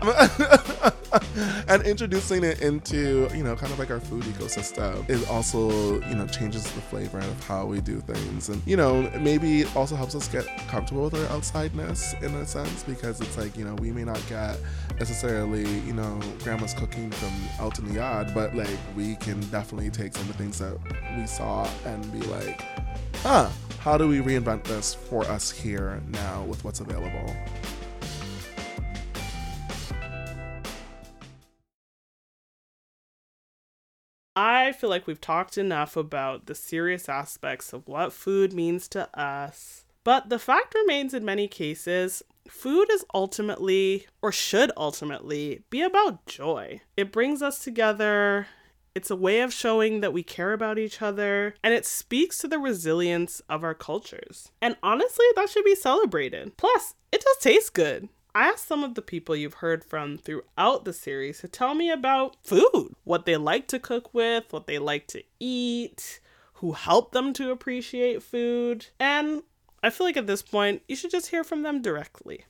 and 1.67 1.83
introducing 1.83 2.43
it 2.43 2.61
into, 2.61 3.29
you 3.35 3.43
know, 3.43 3.55
kind 3.55 3.71
of 3.71 3.79
like 3.79 3.91
our 3.91 3.99
food 3.99 4.23
ecosystem. 4.23 5.07
It 5.09 5.27
also, 5.29 5.69
you 6.01 6.15
know, 6.15 6.27
changes 6.27 6.63
the 6.63 6.81
flavor 6.81 7.19
of 7.19 7.47
how 7.47 7.65
we 7.65 7.81
do 7.81 7.99
things. 8.01 8.49
And, 8.49 8.61
you 8.65 8.77
know, 8.77 9.09
maybe 9.19 9.61
it 9.61 9.75
also 9.75 9.95
helps 9.95 10.15
us 10.15 10.27
get 10.27 10.45
comfortable 10.67 11.03
with 11.03 11.15
our 11.15 11.37
outsideness 11.37 12.21
in 12.21 12.33
a 12.35 12.45
sense 12.45 12.83
because 12.83 13.19
it's 13.21 13.37
like, 13.37 13.57
you 13.57 13.65
know, 13.65 13.75
we 13.75 13.91
may 13.91 14.03
not 14.03 14.21
get 14.29 14.57
necessarily, 14.99 15.67
you 15.81 15.93
know, 15.93 16.19
grandma's 16.43 16.73
cooking 16.73 17.11
from 17.11 17.31
out 17.59 17.77
in 17.79 17.87
the 17.87 17.95
yard, 17.95 18.31
but 18.33 18.55
like 18.55 18.69
we 18.95 19.15
can 19.17 19.39
definitely 19.49 19.89
take 19.89 20.13
some 20.13 20.21
of 20.23 20.27
the 20.29 20.33
things 20.33 20.59
that 20.59 20.77
we 21.17 21.27
saw 21.27 21.67
and 21.85 22.11
be 22.11 22.19
like, 22.27 22.63
huh, 23.17 23.49
how 23.79 23.97
do 23.97 24.07
we 24.07 24.19
reinvent 24.19 24.63
this 24.63 24.93
for 24.93 25.25
us 25.25 25.51
here 25.51 26.01
now 26.09 26.43
with 26.43 26.63
what's 26.63 26.79
available? 26.79 27.35
I 34.71 34.73
feel 34.73 34.89
like 34.89 35.05
we've 35.05 35.19
talked 35.19 35.57
enough 35.57 35.97
about 35.97 36.45
the 36.45 36.55
serious 36.55 37.09
aspects 37.09 37.73
of 37.73 37.89
what 37.89 38.13
food 38.13 38.53
means 38.53 38.87
to 38.87 39.09
us. 39.19 39.83
But 40.05 40.29
the 40.29 40.39
fact 40.39 40.73
remains 40.73 41.13
in 41.13 41.25
many 41.25 41.49
cases, 41.49 42.23
food 42.47 42.87
is 42.89 43.03
ultimately, 43.13 44.07
or 44.21 44.31
should 44.31 44.71
ultimately, 44.77 45.63
be 45.69 45.81
about 45.81 46.25
joy. 46.25 46.79
It 46.95 47.11
brings 47.11 47.41
us 47.41 47.59
together, 47.59 48.47
It's 48.93 49.11
a 49.11 49.15
way 49.15 49.41
of 49.41 49.53
showing 49.53 50.01
that 50.01 50.13
we 50.13 50.21
care 50.23 50.51
about 50.51 50.77
each 50.77 51.01
other, 51.01 51.55
and 51.63 51.73
it 51.73 51.85
speaks 51.85 52.37
to 52.39 52.47
the 52.47 52.59
resilience 52.59 53.41
of 53.47 53.63
our 53.63 53.73
cultures. 53.73 54.51
And 54.61 54.75
honestly, 54.83 55.25
that 55.35 55.49
should 55.49 55.63
be 55.63 55.75
celebrated. 55.75 56.57
Plus, 56.57 56.95
it 57.11 57.23
does 57.23 57.37
taste 57.37 57.73
good. 57.73 58.09
I 58.33 58.47
asked 58.47 58.67
some 58.67 58.83
of 58.83 58.95
the 58.95 59.01
people 59.01 59.35
you've 59.35 59.55
heard 59.55 59.83
from 59.83 60.17
throughout 60.17 60.85
the 60.85 60.93
series 60.93 61.39
to 61.39 61.47
tell 61.47 61.73
me 61.73 61.91
about 61.91 62.37
food, 62.43 62.95
what 63.03 63.25
they 63.25 63.35
like 63.35 63.67
to 63.69 63.79
cook 63.79 64.13
with, 64.13 64.45
what 64.51 64.67
they 64.67 64.79
like 64.79 65.07
to 65.07 65.23
eat, 65.39 66.21
who 66.55 66.71
helped 66.73 67.11
them 67.11 67.33
to 67.33 67.51
appreciate 67.51 68.23
food, 68.23 68.87
and 68.99 69.43
I 69.83 69.89
feel 69.89 70.05
like 70.05 70.17
at 70.17 70.27
this 70.27 70.43
point, 70.43 70.83
you 70.87 70.95
should 70.95 71.11
just 71.11 71.29
hear 71.29 71.43
from 71.43 71.63
them 71.63 71.81
directly. 71.81 72.45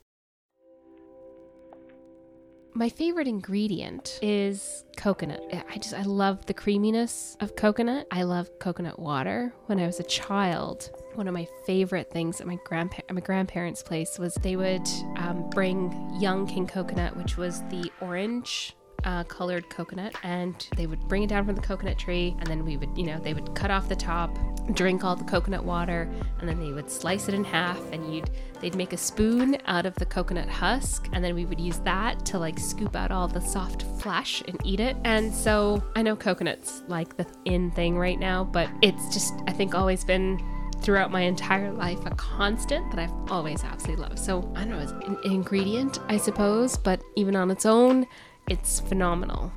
My 2.74 2.88
favorite 2.88 3.28
ingredient 3.28 4.18
is 4.22 4.84
coconut. 4.96 5.42
I 5.70 5.76
just 5.76 5.92
I 5.92 6.02
love 6.02 6.46
the 6.46 6.54
creaminess 6.54 7.36
of 7.40 7.54
coconut. 7.54 8.06
I 8.10 8.22
love 8.22 8.48
coconut 8.60 8.98
water. 8.98 9.52
When 9.66 9.78
I 9.78 9.86
was 9.86 10.00
a 10.00 10.04
child, 10.04 10.90
one 11.14 11.28
of 11.28 11.34
my 11.34 11.46
favorite 11.66 12.10
things 12.10 12.40
at 12.40 12.46
my 12.46 12.58
grandpa- 12.64 13.12
my 13.12 13.20
grandparents' 13.20 13.82
place 13.82 14.18
was 14.18 14.34
they 14.36 14.56
would 14.56 14.88
um, 15.32 15.50
bring 15.50 16.16
young 16.20 16.46
king 16.46 16.66
coconut, 16.66 17.16
which 17.16 17.36
was 17.36 17.62
the 17.70 17.90
orange 18.00 18.74
uh, 19.04 19.24
colored 19.24 19.68
coconut 19.68 20.14
and 20.22 20.68
they 20.76 20.86
would 20.86 21.00
bring 21.08 21.22
it 21.22 21.28
down 21.28 21.44
from 21.44 21.54
the 21.54 21.60
coconut 21.60 21.98
tree 21.98 22.36
and 22.38 22.46
then 22.46 22.64
we 22.64 22.76
would 22.76 22.96
you 22.96 23.04
know 23.04 23.18
they 23.18 23.34
would 23.34 23.52
cut 23.54 23.70
off 23.70 23.88
the 23.88 23.96
top 23.96 24.38
drink 24.74 25.02
all 25.02 25.16
the 25.16 25.24
coconut 25.24 25.64
water 25.64 26.08
and 26.38 26.48
then 26.48 26.60
they 26.60 26.70
would 26.70 26.88
slice 26.88 27.28
it 27.28 27.34
in 27.34 27.42
half 27.42 27.80
and 27.90 28.14
you'd 28.14 28.30
they'd 28.60 28.76
make 28.76 28.92
a 28.92 28.96
spoon 28.96 29.56
out 29.66 29.86
of 29.86 29.94
the 29.96 30.06
coconut 30.06 30.48
husk 30.48 31.08
and 31.12 31.24
then 31.24 31.34
we 31.34 31.44
would 31.44 31.58
use 31.58 31.78
that 31.78 32.24
to 32.24 32.38
like 32.38 32.58
scoop 32.60 32.94
out 32.94 33.10
all 33.10 33.26
the 33.26 33.40
soft 33.40 33.82
flesh 34.00 34.42
and 34.46 34.56
eat 34.64 34.78
it. 34.78 34.96
And 35.04 35.34
so 35.34 35.82
i 35.96 36.02
know 36.02 36.14
coconuts 36.14 36.82
like 36.86 37.16
the 37.16 37.26
in 37.44 37.72
thing 37.72 37.98
right 37.98 38.20
now 38.20 38.44
but 38.44 38.68
it's 38.82 39.12
just 39.12 39.34
i 39.48 39.52
think 39.52 39.74
always 39.74 40.04
been 40.04 40.38
throughout 40.82 41.10
my 41.10 41.20
entire 41.22 41.72
life 41.72 41.98
a 42.06 42.10
constant 42.10 42.90
that 42.90 42.98
I've 42.98 43.30
always 43.30 43.64
absolutely 43.64 44.04
loved. 44.04 44.18
So 44.18 44.52
I 44.56 44.60
don't 44.60 44.70
know, 44.70 44.78
it's 44.78 44.92
an 44.92 45.18
ingredient, 45.24 45.98
I 46.08 46.16
suppose, 46.16 46.76
but 46.76 47.02
even 47.16 47.36
on 47.36 47.50
its 47.50 47.64
own, 47.64 48.06
it's 48.48 48.80
phenomenal. 48.80 49.52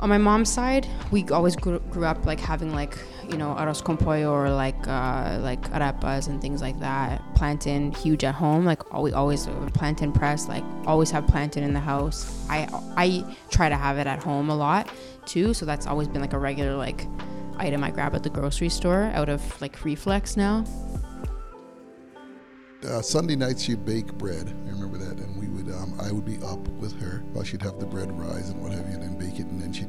On 0.00 0.08
my 0.08 0.18
mom's 0.18 0.50
side, 0.50 0.88
we 1.10 1.24
always 1.28 1.54
grew, 1.56 1.78
grew 1.90 2.06
up 2.06 2.24
like 2.24 2.40
having 2.40 2.74
like 2.74 2.96
you 3.28 3.36
know 3.36 3.54
arroz 3.58 3.84
con 3.84 3.98
pollo 3.98 4.32
or 4.32 4.50
like 4.50 4.88
uh, 4.88 5.38
like 5.42 5.60
arepas 5.72 6.26
and 6.26 6.40
things 6.40 6.62
like 6.62 6.80
that. 6.80 7.22
Plantain 7.34 7.92
huge 7.92 8.24
at 8.24 8.34
home. 8.34 8.64
Like 8.64 8.92
we 8.98 9.12
always 9.12 9.46
plantain 9.74 10.10
press. 10.10 10.48
Like 10.48 10.64
always 10.86 11.10
have 11.10 11.26
plantain 11.26 11.62
in 11.62 11.74
the 11.74 11.80
house. 11.80 12.46
I 12.48 12.66
I 12.96 13.36
try 13.50 13.68
to 13.68 13.76
have 13.76 13.98
it 13.98 14.06
at 14.06 14.22
home 14.22 14.48
a 14.48 14.56
lot 14.56 14.88
too. 15.26 15.52
So 15.52 15.66
that's 15.66 15.86
always 15.86 16.08
been 16.08 16.22
like 16.22 16.32
a 16.32 16.38
regular 16.38 16.74
like 16.76 17.06
item 17.60 17.84
I 17.84 17.90
grab 17.90 18.14
at 18.14 18.22
the 18.22 18.30
grocery 18.30 18.68
store 18.68 19.10
out 19.14 19.28
of 19.28 19.60
like 19.60 19.84
reflex 19.84 20.36
now. 20.36 20.64
Uh, 22.86 23.02
Sunday 23.02 23.36
nights 23.36 23.62
she'd 23.62 23.84
bake 23.84 24.10
bread. 24.14 24.48
I 24.66 24.70
remember 24.70 24.96
that, 24.96 25.18
and 25.18 25.36
we 25.36 25.48
would. 25.48 25.70
Um, 25.74 25.94
I 26.00 26.10
would 26.10 26.24
be 26.24 26.38
up 26.42 26.66
with 26.80 26.98
her 27.00 27.22
while 27.32 27.44
she'd 27.44 27.60
have 27.60 27.78
the 27.78 27.84
bread 27.84 28.10
rise 28.18 28.48
and 28.48 28.62
what 28.62 28.72
have 28.72 28.88
you, 28.88 28.94
and 28.94 29.02
then 29.02 29.18
bake 29.18 29.38
it, 29.38 29.46
and 29.46 29.60
then 29.60 29.70
she 29.70 29.84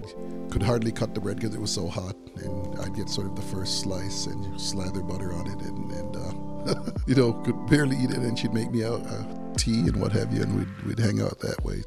could 0.50 0.62
hardly 0.62 0.92
cut 0.92 1.16
the 1.16 1.22
bread 1.22 1.38
because 1.38 1.56
it 1.56 1.62
was 1.62 1.72
so 1.72 1.88
hot, 1.88 2.16
and 2.36 2.80
I'd 2.82 2.94
get 2.94 3.08
sort 3.08 3.28
of 3.28 3.36
the 3.38 3.42
first 3.44 3.80
slice 3.80 4.26
and 4.26 4.60
slather 4.60 5.02
butter 5.02 5.32
on 5.32 5.48
it, 5.48 5.62
and, 5.62 5.92
and 5.92 6.16
uh, 6.18 6.92
you 7.08 7.16
know 7.16 7.32
could 7.32 7.66
barely 7.68 7.96
eat 7.96 8.12
it, 8.12 8.18
and 8.18 8.38
she'd 8.38 8.54
make 8.54 8.72
me 8.72 8.84
out 8.84 9.08
uh, 9.08 9.24
tea 9.56 9.80
and 9.80 9.96
what 9.96 10.12
have 10.12 10.34
you, 10.34 10.44
and 10.44 10.58
we'd 10.58 10.86
we'd 10.86 11.00
hang 11.00 11.22
out 11.22 11.40
that 11.40 11.64
way. 11.64 11.82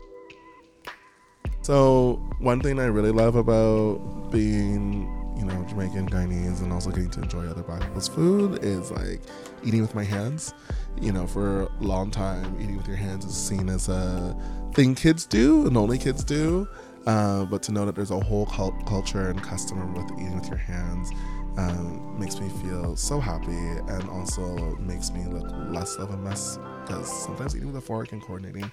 So 1.61 2.15
one 2.41 2.61
thing 2.61 2.79
I 2.79 2.87
really 2.87 3.13
love 3.13 3.37
about 3.37 4.31
being 4.31 5.14
you 5.37 5.45
know, 5.45 5.65
Jamaican, 5.65 6.09
Guyanese, 6.09 6.63
and 6.63 6.73
also 6.73 6.91
getting 6.91 7.11
to 7.11 7.23
enjoy 7.23 7.47
other 7.47 7.63
Black 7.63 7.83
people's 7.83 8.09
food 8.09 8.63
is 8.63 8.91
like 8.91 9.21
eating 9.65 9.83
with 9.83 9.95
my 9.95 10.05
hands. 10.05 10.55
You 11.01 11.13
know, 11.13 11.27
for 11.27 11.63
a 11.63 11.69
long 11.81 12.11
time, 12.11 12.57
eating 12.61 12.77
with 12.77 12.87
your 12.87 12.97
hands 12.97 13.25
is 13.25 13.37
seen 13.37 13.69
as 13.69 13.89
a 13.89 14.37
thing 14.75 14.95
kids 14.95 15.27
do 15.27 15.67
and 15.67 15.77
only 15.77 15.99
kids 15.99 16.25
do. 16.25 16.69
Uh, 17.07 17.45
but 17.45 17.63
to 17.63 17.73
know 17.73 17.85
that 17.85 17.95
there's 17.95 18.11
a 18.11 18.19
whole 18.19 18.47
cult- 18.47 18.87
culture 18.87 19.29
and 19.29 19.43
custom 19.43 19.93
with 19.93 20.11
eating 20.13 20.35
with 20.37 20.49
your 20.49 20.57
hands 20.57 21.11
um, 21.59 22.19
makes 22.19 22.41
me 22.41 22.49
feel 22.49 22.97
so 22.97 23.21
happy 23.21 23.51
and 23.53 24.09
also 24.09 24.77
makes 24.77 25.13
me 25.13 25.25
look 25.27 25.51
less 25.69 25.97
of 25.97 26.11
a 26.11 26.17
mess 26.17 26.59
because 26.83 27.25
sometimes 27.25 27.55
eating 27.55 27.69
with 27.69 27.77
a 27.77 27.81
fork 27.81 28.13
and 28.13 28.23
coordinating 28.23 28.71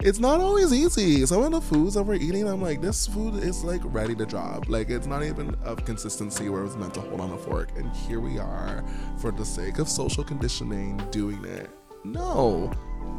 it's 0.00 0.18
not 0.18 0.40
always 0.40 0.72
easy. 0.72 1.24
Some 1.26 1.42
of 1.42 1.52
the 1.52 1.60
foods 1.60 1.94
that 1.94 2.02
we're 2.02 2.14
eating, 2.14 2.48
I'm 2.48 2.60
like, 2.60 2.80
this 2.80 3.06
food 3.06 3.42
is 3.42 3.64
like 3.64 3.80
ready 3.84 4.14
to 4.16 4.26
drop. 4.26 4.68
Like 4.68 4.90
it's 4.90 5.06
not 5.06 5.22
even 5.22 5.54
of 5.64 5.84
consistency 5.84 6.48
where 6.48 6.60
it 6.60 6.64
was 6.64 6.76
meant 6.76 6.94
to 6.94 7.00
hold 7.00 7.20
on 7.20 7.30
a 7.30 7.38
fork. 7.38 7.70
And 7.76 7.90
here 7.94 8.20
we 8.20 8.38
are, 8.38 8.84
for 9.18 9.30
the 9.30 9.44
sake 9.44 9.78
of 9.78 9.88
social 9.88 10.24
conditioning, 10.24 10.96
doing 11.10 11.44
it. 11.44 11.70
No. 12.04 12.72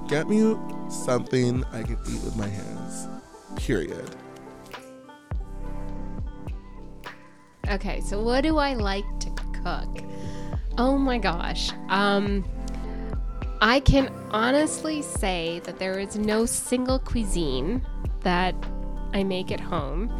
Get 0.07 0.29
me 0.29 0.55
something 0.89 1.63
I 1.71 1.81
can 1.83 1.97
eat 2.07 2.23
with 2.23 2.35
my 2.35 2.47
hands. 2.47 3.07
Period. 3.55 4.15
Okay, 7.69 8.01
so 8.01 8.21
what 8.21 8.41
do 8.41 8.57
I 8.57 8.75
like 8.75 9.05
to 9.21 9.31
cook? 9.63 10.03
Oh 10.77 10.97
my 10.97 11.17
gosh. 11.17 11.71
Um 11.89 12.45
I 13.61 13.79
can 13.79 14.11
honestly 14.31 15.01
say 15.01 15.61
that 15.63 15.79
there 15.79 15.97
is 15.97 16.17
no 16.17 16.45
single 16.45 16.99
cuisine 16.99 17.85
that 18.21 18.55
I 19.13 19.23
make 19.23 19.51
at 19.51 19.59
home 19.59 20.11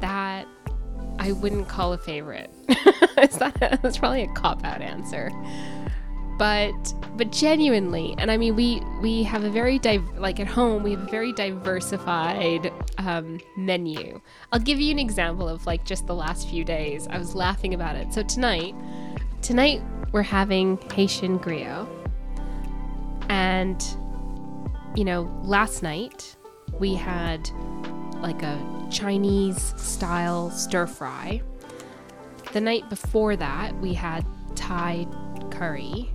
that 0.00 0.46
I 1.18 1.32
wouldn't 1.32 1.68
call 1.68 1.92
a 1.92 1.98
favorite. 1.98 2.50
that 2.68 3.80
that's 3.82 3.98
probably 3.98 4.22
a 4.22 4.32
cop 4.34 4.64
out 4.64 4.80
answer. 4.80 5.30
But 6.38 6.94
but 7.16 7.32
genuinely, 7.32 8.14
and 8.16 8.30
I 8.30 8.38
mean 8.38 8.56
we 8.56 8.80
we 9.02 9.24
have 9.24 9.44
a 9.44 9.50
very 9.50 9.78
div- 9.78 10.16
like 10.16 10.40
at 10.40 10.46
home 10.46 10.82
we 10.82 10.92
have 10.92 11.02
a 11.02 11.10
very 11.10 11.32
diversified 11.34 12.72
um, 12.98 13.40
menu. 13.56 14.20
I'll 14.52 14.60
give 14.60 14.80
you 14.80 14.90
an 14.90 14.98
example 14.98 15.48
of 15.48 15.66
like 15.66 15.84
just 15.84 16.06
the 16.06 16.14
last 16.14 16.48
few 16.48 16.64
days. 16.64 17.06
I 17.08 17.18
was 17.18 17.34
laughing 17.34 17.74
about 17.74 17.96
it. 17.96 18.14
So 18.14 18.22
tonight, 18.22 18.74
tonight 19.42 19.82
we're 20.12 20.22
having 20.22 20.78
Haitian 20.92 21.38
griot 21.38 21.99
and, 23.30 23.80
you 24.96 25.04
know, 25.04 25.30
last 25.42 25.84
night 25.84 26.36
we 26.80 26.94
had 26.94 27.48
like 28.16 28.42
a 28.42 28.88
Chinese 28.90 29.72
style 29.80 30.50
stir 30.50 30.88
fry. 30.88 31.40
The 32.52 32.60
night 32.60 32.90
before 32.90 33.36
that, 33.36 33.78
we 33.78 33.94
had 33.94 34.26
Thai 34.56 35.06
curry. 35.52 36.10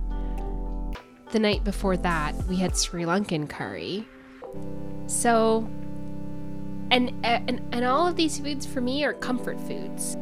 The 1.32 1.38
night 1.38 1.64
before 1.64 1.96
that, 1.96 2.34
we 2.44 2.56
had 2.56 2.76
Sri 2.76 3.04
Lankan 3.04 3.48
curry. 3.48 4.06
So, 5.06 5.66
and, 6.90 7.14
and, 7.24 7.66
and 7.72 7.84
all 7.86 8.06
of 8.06 8.16
these 8.16 8.38
foods 8.38 8.66
for 8.66 8.82
me 8.82 9.04
are 9.04 9.14
comfort 9.14 9.58
foods. 9.58 10.18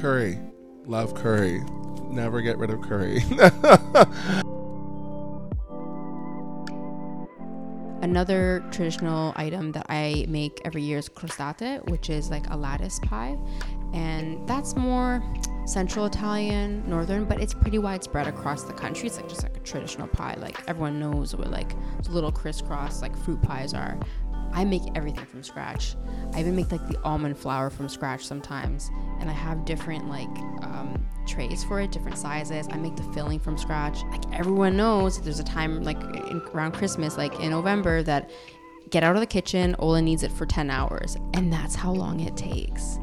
Curry. 0.00 0.38
Love 0.86 1.14
curry 1.14 1.60
never 2.10 2.40
get 2.40 2.58
rid 2.58 2.70
of 2.70 2.80
curry. 2.82 3.22
Another 8.00 8.64
traditional 8.70 9.32
item 9.36 9.72
that 9.72 9.86
I 9.88 10.24
make 10.28 10.60
every 10.64 10.82
year 10.82 10.98
is 10.98 11.08
crostate, 11.08 11.84
which 11.90 12.10
is 12.10 12.30
like 12.30 12.48
a 12.50 12.56
lattice 12.56 13.00
pie. 13.00 13.36
And 13.92 14.48
that's 14.48 14.76
more 14.76 15.22
central 15.66 16.06
Italian, 16.06 16.88
northern, 16.88 17.24
but 17.24 17.40
it's 17.40 17.52
pretty 17.52 17.78
widespread 17.78 18.26
across 18.26 18.62
the 18.64 18.72
country. 18.72 19.08
It's 19.08 19.16
like 19.16 19.28
just 19.28 19.42
like 19.42 19.56
a 19.56 19.60
traditional 19.60 20.06
pie. 20.06 20.36
Like 20.38 20.58
everyone 20.68 21.00
knows 21.00 21.34
what 21.34 21.50
like 21.50 21.72
little 22.08 22.32
crisscross 22.32 23.02
like 23.02 23.16
fruit 23.16 23.42
pies 23.42 23.74
are. 23.74 23.98
I 24.52 24.64
make 24.64 24.82
everything 24.94 25.26
from 25.26 25.42
scratch. 25.42 25.94
I 26.34 26.40
even 26.40 26.56
make 26.56 26.72
like 26.72 26.86
the 26.88 27.00
almond 27.02 27.36
flour 27.38 27.70
from 27.70 27.88
scratch 27.88 28.26
sometimes, 28.26 28.90
and 29.20 29.30
I 29.30 29.32
have 29.32 29.64
different 29.64 30.08
like 30.08 30.28
um, 30.62 31.06
trays 31.26 31.64
for 31.64 31.80
it, 31.80 31.92
different 31.92 32.18
sizes. 32.18 32.66
I 32.70 32.76
make 32.76 32.96
the 32.96 33.02
filling 33.14 33.40
from 33.40 33.56
scratch. 33.56 34.02
Like 34.10 34.22
everyone 34.32 34.76
knows, 34.76 35.20
there's 35.20 35.40
a 35.40 35.44
time 35.44 35.82
like 35.82 36.00
in, 36.00 36.42
around 36.52 36.72
Christmas, 36.72 37.16
like 37.16 37.38
in 37.40 37.50
November, 37.50 38.02
that 38.02 38.30
get 38.90 39.02
out 39.02 39.14
of 39.14 39.20
the 39.20 39.26
kitchen. 39.26 39.76
Ola 39.78 40.02
needs 40.02 40.22
it 40.22 40.32
for 40.32 40.46
10 40.46 40.70
hours, 40.70 41.16
and 41.34 41.52
that's 41.52 41.74
how 41.74 41.92
long 41.92 42.20
it 42.20 42.36
takes. 42.36 42.98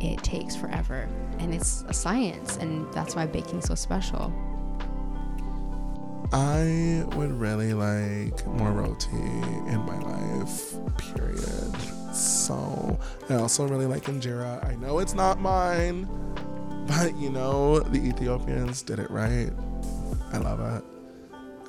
It 0.00 0.22
takes 0.22 0.54
forever, 0.54 1.08
and 1.38 1.54
it's 1.54 1.84
a 1.88 1.94
science, 1.94 2.56
and 2.56 2.92
that's 2.92 3.16
why 3.16 3.26
baking's 3.26 3.66
so 3.66 3.74
special. 3.74 4.32
I 6.32 7.04
would 7.16 7.32
really 7.32 7.72
like 7.72 8.46
more 8.46 8.70
roti 8.70 9.16
in 9.16 9.80
my 9.86 9.98
life, 9.98 10.74
period. 10.98 11.74
So 12.14 12.98
I 13.30 13.34
also 13.34 13.66
really 13.66 13.86
like 13.86 14.04
injera. 14.04 14.62
I 14.68 14.74
know 14.74 14.98
it's 14.98 15.14
not 15.14 15.40
mine, 15.40 16.06
but 16.86 17.16
you 17.16 17.30
know, 17.30 17.80
the 17.80 17.98
Ethiopians 17.98 18.82
did 18.82 18.98
it 18.98 19.10
right. 19.10 19.50
I 20.32 20.38
love 20.38 20.60
it. 20.60 20.84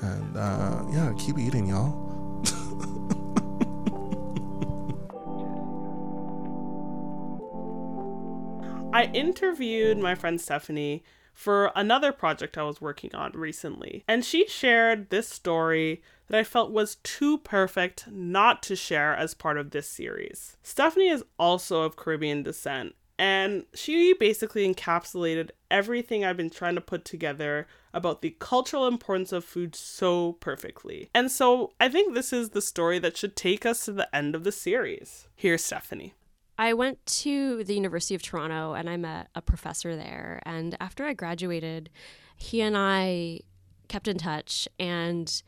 And 0.01 0.35
uh, 0.35 0.83
yeah, 0.91 1.13
keep 1.17 1.37
eating, 1.37 1.67
y'all. 1.67 2.43
I 8.93 9.05
interviewed 9.13 9.99
my 9.99 10.15
friend 10.15 10.41
Stephanie 10.41 11.03
for 11.39 11.71
another 11.73 12.12
project 12.12 12.58
I 12.58 12.63
was 12.63 12.82
working 12.82 13.15
on 13.15 13.32
recently, 13.32 14.04
and 14.10 14.25
she 14.25 14.45
shared 14.49 15.10
this 15.10 15.30
story 15.30 16.02
that 16.28 16.38
I 16.38 16.43
felt 16.43 16.73
was 16.73 16.95
too 16.95 17.38
perfect 17.38 18.12
not 18.12 18.62
to 18.63 18.75
share 18.75 19.15
as 19.15 19.34
part 19.34 19.58
of 19.58 19.71
this 19.71 19.88
series. 19.88 20.58
Stephanie 20.63 21.08
is 21.08 21.23
also 21.39 21.84
of 21.84 21.95
Caribbean 21.95 22.43
descent, 22.43 22.93
and 23.17 23.65
she 23.73 24.13
basically 24.19 24.67
encapsulated 24.67 25.52
everything 25.71 26.25
I've 26.25 26.36
been 26.36 26.49
trying 26.49 26.75
to 26.75 26.82
put 26.82 27.06
together 27.06 27.67
about 27.93 28.21
the 28.21 28.36
cultural 28.39 28.86
importance 28.86 29.32
of 29.32 29.45
food 29.45 29.78
so 29.78 30.34
perfectly. 30.41 31.10
And 31.15 31.32
so 31.32 31.71
I 31.80 31.88
think 31.88 32.13
this 32.13 32.34
is 32.34 32.49
the 32.49 32.62
story 32.62 32.99
that 32.99 33.15
should 33.15 33.38
take 33.38 33.65
us 33.65 33.86
to 33.86 33.93
the 33.93 34.13
end 34.13 34.36
of 34.36 34.43
the 34.43 34.52
series. 34.52 35.30
Here's 35.38 35.63
Stephanie. 35.63 36.15
I 36.59 36.73
went 36.73 37.03
to 37.05 37.63
the 37.63 37.73
University 37.73 38.15
of 38.15 38.21
Toronto 38.21 38.73
and 38.73 38.89
I 38.89 38.97
met 38.97 39.29
a 39.33 39.41
professor 39.41 39.95
there. 39.95 40.41
And 40.45 40.75
after 40.81 41.05
I 41.05 41.13
graduated, 41.13 41.89
he 42.35 42.59
and 42.59 42.75
I 42.77 43.39
kept 43.87 44.09
in 44.09 44.17
touch 44.17 44.67
and 44.77 45.41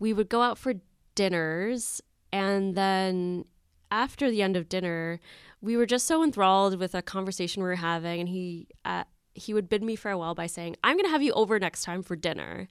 we 0.00 0.12
would 0.12 0.28
go 0.28 0.42
out 0.42 0.58
for 0.58 0.74
dinners. 1.14 2.02
And 2.32 2.74
then 2.74 3.44
after 3.92 4.28
the 4.28 4.42
end 4.42 4.56
of 4.56 4.68
dinner, 4.68 5.20
we 5.60 5.76
were 5.76 5.86
just 5.86 6.04
so 6.04 6.24
enthralled 6.24 6.80
with 6.80 6.96
a 6.96 7.00
conversation 7.00 7.62
we 7.62 7.68
were 7.68 7.76
having. 7.76 8.18
And 8.18 8.28
he, 8.28 8.66
uh, 8.84 9.04
he 9.34 9.54
would 9.54 9.68
bid 9.68 9.84
me 9.84 9.94
farewell 9.94 10.34
by 10.34 10.48
saying, 10.48 10.74
I'm 10.82 10.96
going 10.96 11.06
to 11.06 11.12
have 11.12 11.22
you 11.22 11.32
over 11.34 11.60
next 11.60 11.84
time 11.84 12.02
for 12.02 12.16
dinner. 12.16 12.68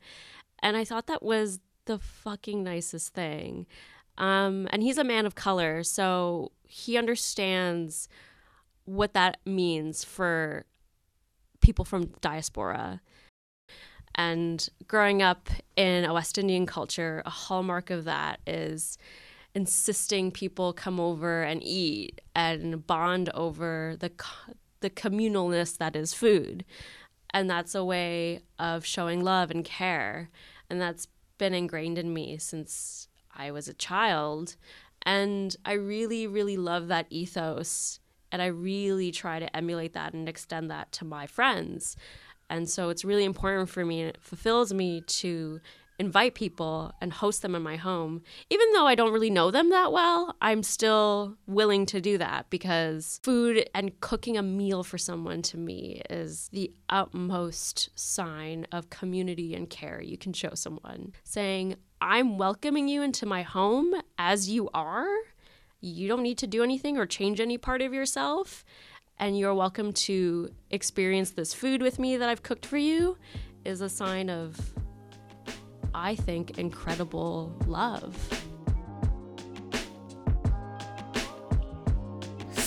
And 0.60 0.75
I 0.75 0.84
thought 0.84 1.08
that 1.08 1.23
was 1.23 1.62
the 1.86 1.97
fucking 1.97 2.62
nicest 2.62 3.13
thing. 3.13 3.67
Um, 4.17 4.67
and 4.71 4.82
he's 4.82 4.97
a 4.97 5.04
man 5.04 5.25
of 5.25 5.36
color, 5.36 5.84
so 5.84 6.51
he 6.63 6.97
understands 6.97 8.08
what 8.86 9.13
that 9.13 9.38
means 9.45 10.04
for 10.04 10.65
people 11.62 11.86
from 11.86 12.12
diaspora. 12.21 13.01
And 14.13 14.67
growing 14.88 15.21
up 15.21 15.49
in 15.75 16.06
a 16.06 16.13
West 16.13 16.38
Indian 16.38 16.65
culture, 16.65 17.21
a 17.25 17.30
hallmark 17.30 17.89
of 17.89 18.06
that 18.06 18.39
is 18.47 18.97
insisting 19.54 20.32
people 20.32 20.73
come 20.73 20.99
over 20.99 21.43
and 21.43 21.62
eat 21.63 22.21
and 22.36 22.86
bond 22.86 23.30
over 23.34 23.95
the 23.99 24.12
the 24.82 24.89
communalness 24.89 25.78
that 25.78 25.95
is 25.95 26.13
food. 26.13 26.63
And 27.32 27.49
that's 27.49 27.73
a 27.73 27.84
way 27.84 28.41
of 28.60 28.86
showing 28.86 29.23
love 29.23 29.49
and 29.49 29.65
care. 29.65 30.30
And 30.69 30.80
that's 30.80 31.08
been 31.38 31.54
ingrained 31.54 31.97
in 31.97 32.13
me 32.13 32.38
since 32.38 33.08
I 33.36 33.52
was 33.52 33.67
a 33.67 33.74
child. 33.74 34.56
And 35.04 35.56
I 35.65 35.74
really, 35.74 36.28
really 36.28 36.58
love 36.58 36.88
that 36.88 37.08
ethos. 37.10 38.00
And 38.32 38.41
I 38.41 38.48
really 38.48 39.12
try 39.12 39.39
to 39.39 39.56
emulate 39.56 39.93
that 39.93 40.13
and 40.13 40.28
extend 40.28 40.71
that 40.71 40.91
to 40.93 41.06
my 41.06 41.28
friends. 41.28 41.95
And 42.50 42.69
so 42.69 42.89
it's 42.89 43.06
really 43.06 43.24
important 43.24 43.69
for 43.69 43.86
me, 43.86 44.02
and 44.02 44.10
it 44.10 44.17
fulfills 44.21 44.74
me 44.74 45.02
to 45.02 45.60
invite 45.98 46.36
people 46.36 46.93
and 47.00 47.13
host 47.13 47.41
them 47.41 47.56
in 47.56 47.62
my 47.62 47.78
home. 47.78 48.21
Even 48.50 48.67
though 48.74 48.86
I 48.86 48.95
don't 48.95 49.13
really 49.13 49.30
know 49.30 49.50
them 49.52 49.69
that 49.69 49.91
well, 49.91 50.36
I'm 50.41 50.62
still 50.62 51.38
willing 51.48 51.86
to 51.88 52.02
do 52.02 52.17
that 52.17 52.50
because 52.50 53.19
food 53.24 53.69
and 53.74 54.00
cooking 54.02 54.38
a 54.38 54.43
meal 54.43 54.84
for 54.84 54.98
someone 54.98 55.41
to 55.43 55.58
me 55.58 56.02
is 56.10 56.50
the 56.52 56.74
utmost 56.89 57.89
sign 57.95 58.67
of 58.71 58.89
community 58.89 59.56
and 59.56 59.69
care 59.69 60.02
you 60.02 60.17
can 60.17 60.34
show 60.34 60.54
someone. 60.54 61.13
Saying, 61.24 61.78
I'm 62.08 62.38
welcoming 62.38 62.88
you 62.88 63.02
into 63.02 63.26
my 63.26 63.41
home 63.41 63.96
as 64.20 64.48
you 64.48 64.70
are. 64.76 65.08
You 65.82 66.08
don't 66.08 66.22
need 66.22 66.38
to 66.38 66.46
do 66.46 66.62
anything 66.62 67.00
or 67.00 67.08
change 67.08 67.39
any 67.39 67.58
part 67.58 67.82
of 67.82 67.96
yourself. 67.96 68.63
And 69.18 69.36
you're 69.39 69.56
welcome 69.56 69.91
to 69.91 70.52
experience 70.70 71.32
this 71.32 71.52
food 71.52 71.82
with 71.82 71.98
me 71.98 72.15
that 72.18 72.30
I've 72.30 72.44
cooked 72.44 72.68
for 72.68 72.78
you, 72.78 73.18
is 73.63 73.82
a 73.82 73.89
sign 73.89 74.30
of 74.30 74.56
I 75.96 76.13
think, 76.13 76.60
incredible 76.60 77.52
love. 77.65 78.44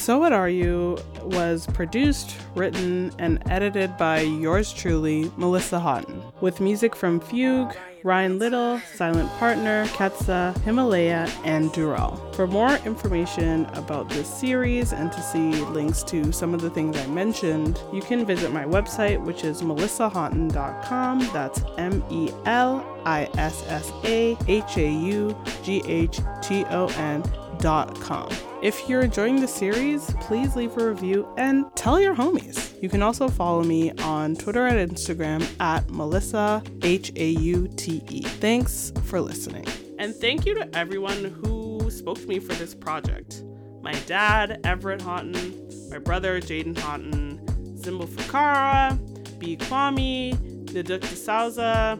So 0.09 0.16
What 0.16 0.33
Are 0.33 0.49
You 0.49 0.97
was 1.23 1.66
produced, 1.66 2.35
written, 2.55 3.12
and 3.18 3.42
edited 3.51 3.94
by 3.99 4.21
yours 4.21 4.73
truly, 4.73 5.31
Melissa 5.37 5.79
Haughton, 5.79 6.23
with 6.40 6.62
music 6.62 6.97
from 6.97 7.21
Fugue, 7.21 7.77
Ryan 8.05 8.38
Little, 8.38 8.81
Silent 8.94 9.31
Partner, 9.33 9.85
Ketsa, 9.88 10.59
Himalaya, 10.62 11.31
and 11.44 11.68
Dural. 11.73 12.35
For 12.35 12.47
more 12.47 12.77
information 12.87 13.66
about 13.75 14.09
this 14.09 14.33
series 14.33 14.94
and 14.94 15.12
to 15.12 15.21
see 15.21 15.51
links 15.66 16.03
to 16.05 16.33
some 16.33 16.55
of 16.55 16.62
the 16.62 16.71
things 16.71 16.97
I 16.97 17.07
mentioned, 17.09 17.79
you 17.92 18.01
can 18.01 18.25
visit 18.25 18.51
my 18.51 18.64
website, 18.64 19.23
which 19.23 19.44
is 19.44 19.61
melissahaughton.com. 19.61 21.18
That's 21.35 21.61
M 21.77 22.03
E 22.11 22.31
L 22.47 22.83
I 23.05 23.29
S 23.37 23.62
S 23.66 23.92
A 24.05 24.38
H 24.47 24.79
A 24.79 24.90
U 24.90 25.37
G 25.62 25.83
H 25.87 26.21
T 26.40 26.64
O 26.71 26.87
N 26.97 27.23
com. 27.61 28.29
If 28.62 28.88
you're 28.88 29.03
enjoying 29.03 29.40
the 29.40 29.49
series, 29.49 30.12
please 30.21 30.57
leave 30.57 30.77
a 30.77 30.88
review 30.88 31.29
and 31.37 31.64
tell 31.77 32.01
your 32.01 32.14
homies. 32.14 32.81
You 32.83 32.88
can 32.88 33.03
also 33.03 33.29
follow 33.29 33.62
me 33.62 33.92
on 33.99 34.37
Twitter 34.37 34.66
and 34.66 34.90
Instagram 34.90 35.47
at 35.61 35.88
Melissa 35.90 36.62
H 36.83 37.12
A 37.16 37.31
U 37.31 37.68
T 37.77 38.03
E. 38.09 38.23
Thanks 38.23 38.92
for 39.05 39.21
listening. 39.21 39.66
And 39.99 40.14
thank 40.14 40.47
you 40.47 40.55
to 40.55 40.77
everyone 40.77 41.25
who 41.25 41.90
spoke 41.90 42.18
to 42.18 42.27
me 42.27 42.38
for 42.38 42.55
this 42.55 42.75
project. 42.75 43.42
My 43.83 43.92
dad, 44.07 44.61
Everett 44.64 45.01
Haughton, 45.01 45.90
my 45.90 45.99
brother, 45.99 46.40
Jaden 46.40 46.77
Haughton, 46.79 47.40
Zimbo 47.77 48.07
Fukara, 48.07 48.99
Bee 49.38 49.57
Quammie, 49.57 50.37
Naduk 50.66 51.01
DeSouza, 51.01 51.99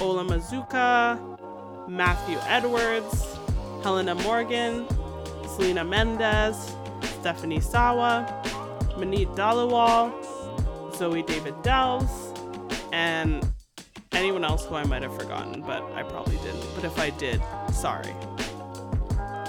Ola 0.00 0.24
Mazuka, 0.24 1.88
Matthew 1.88 2.38
Edwards, 2.46 3.36
Helena 3.82 4.14
Morgan, 4.14 4.86
Selena 5.56 5.84
Mendez, 5.84 6.76
Stephanie 7.18 7.60
Sawa, 7.60 8.26
Manit 8.98 9.34
Dalawal, 9.34 10.12
Zoe 10.94 11.22
David 11.22 11.54
Dells, 11.62 12.34
and 12.92 13.42
anyone 14.12 14.44
else 14.44 14.66
who 14.66 14.74
I 14.74 14.84
might 14.84 15.00
have 15.00 15.16
forgotten, 15.16 15.62
but 15.62 15.82
I 15.94 16.02
probably 16.02 16.36
didn't. 16.36 16.66
But 16.74 16.84
if 16.84 16.98
I 16.98 17.08
did, 17.08 17.40
sorry. 17.72 18.12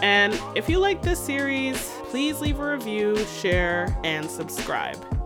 And 0.01 0.39
if 0.55 0.69
you 0.69 0.79
like 0.79 1.01
this 1.01 1.19
series, 1.19 1.91
please 2.05 2.39
leave 2.39 2.61
a 2.61 2.71
review, 2.71 3.17
share, 3.41 3.93
and 4.05 4.31
subscribe. 4.31 5.16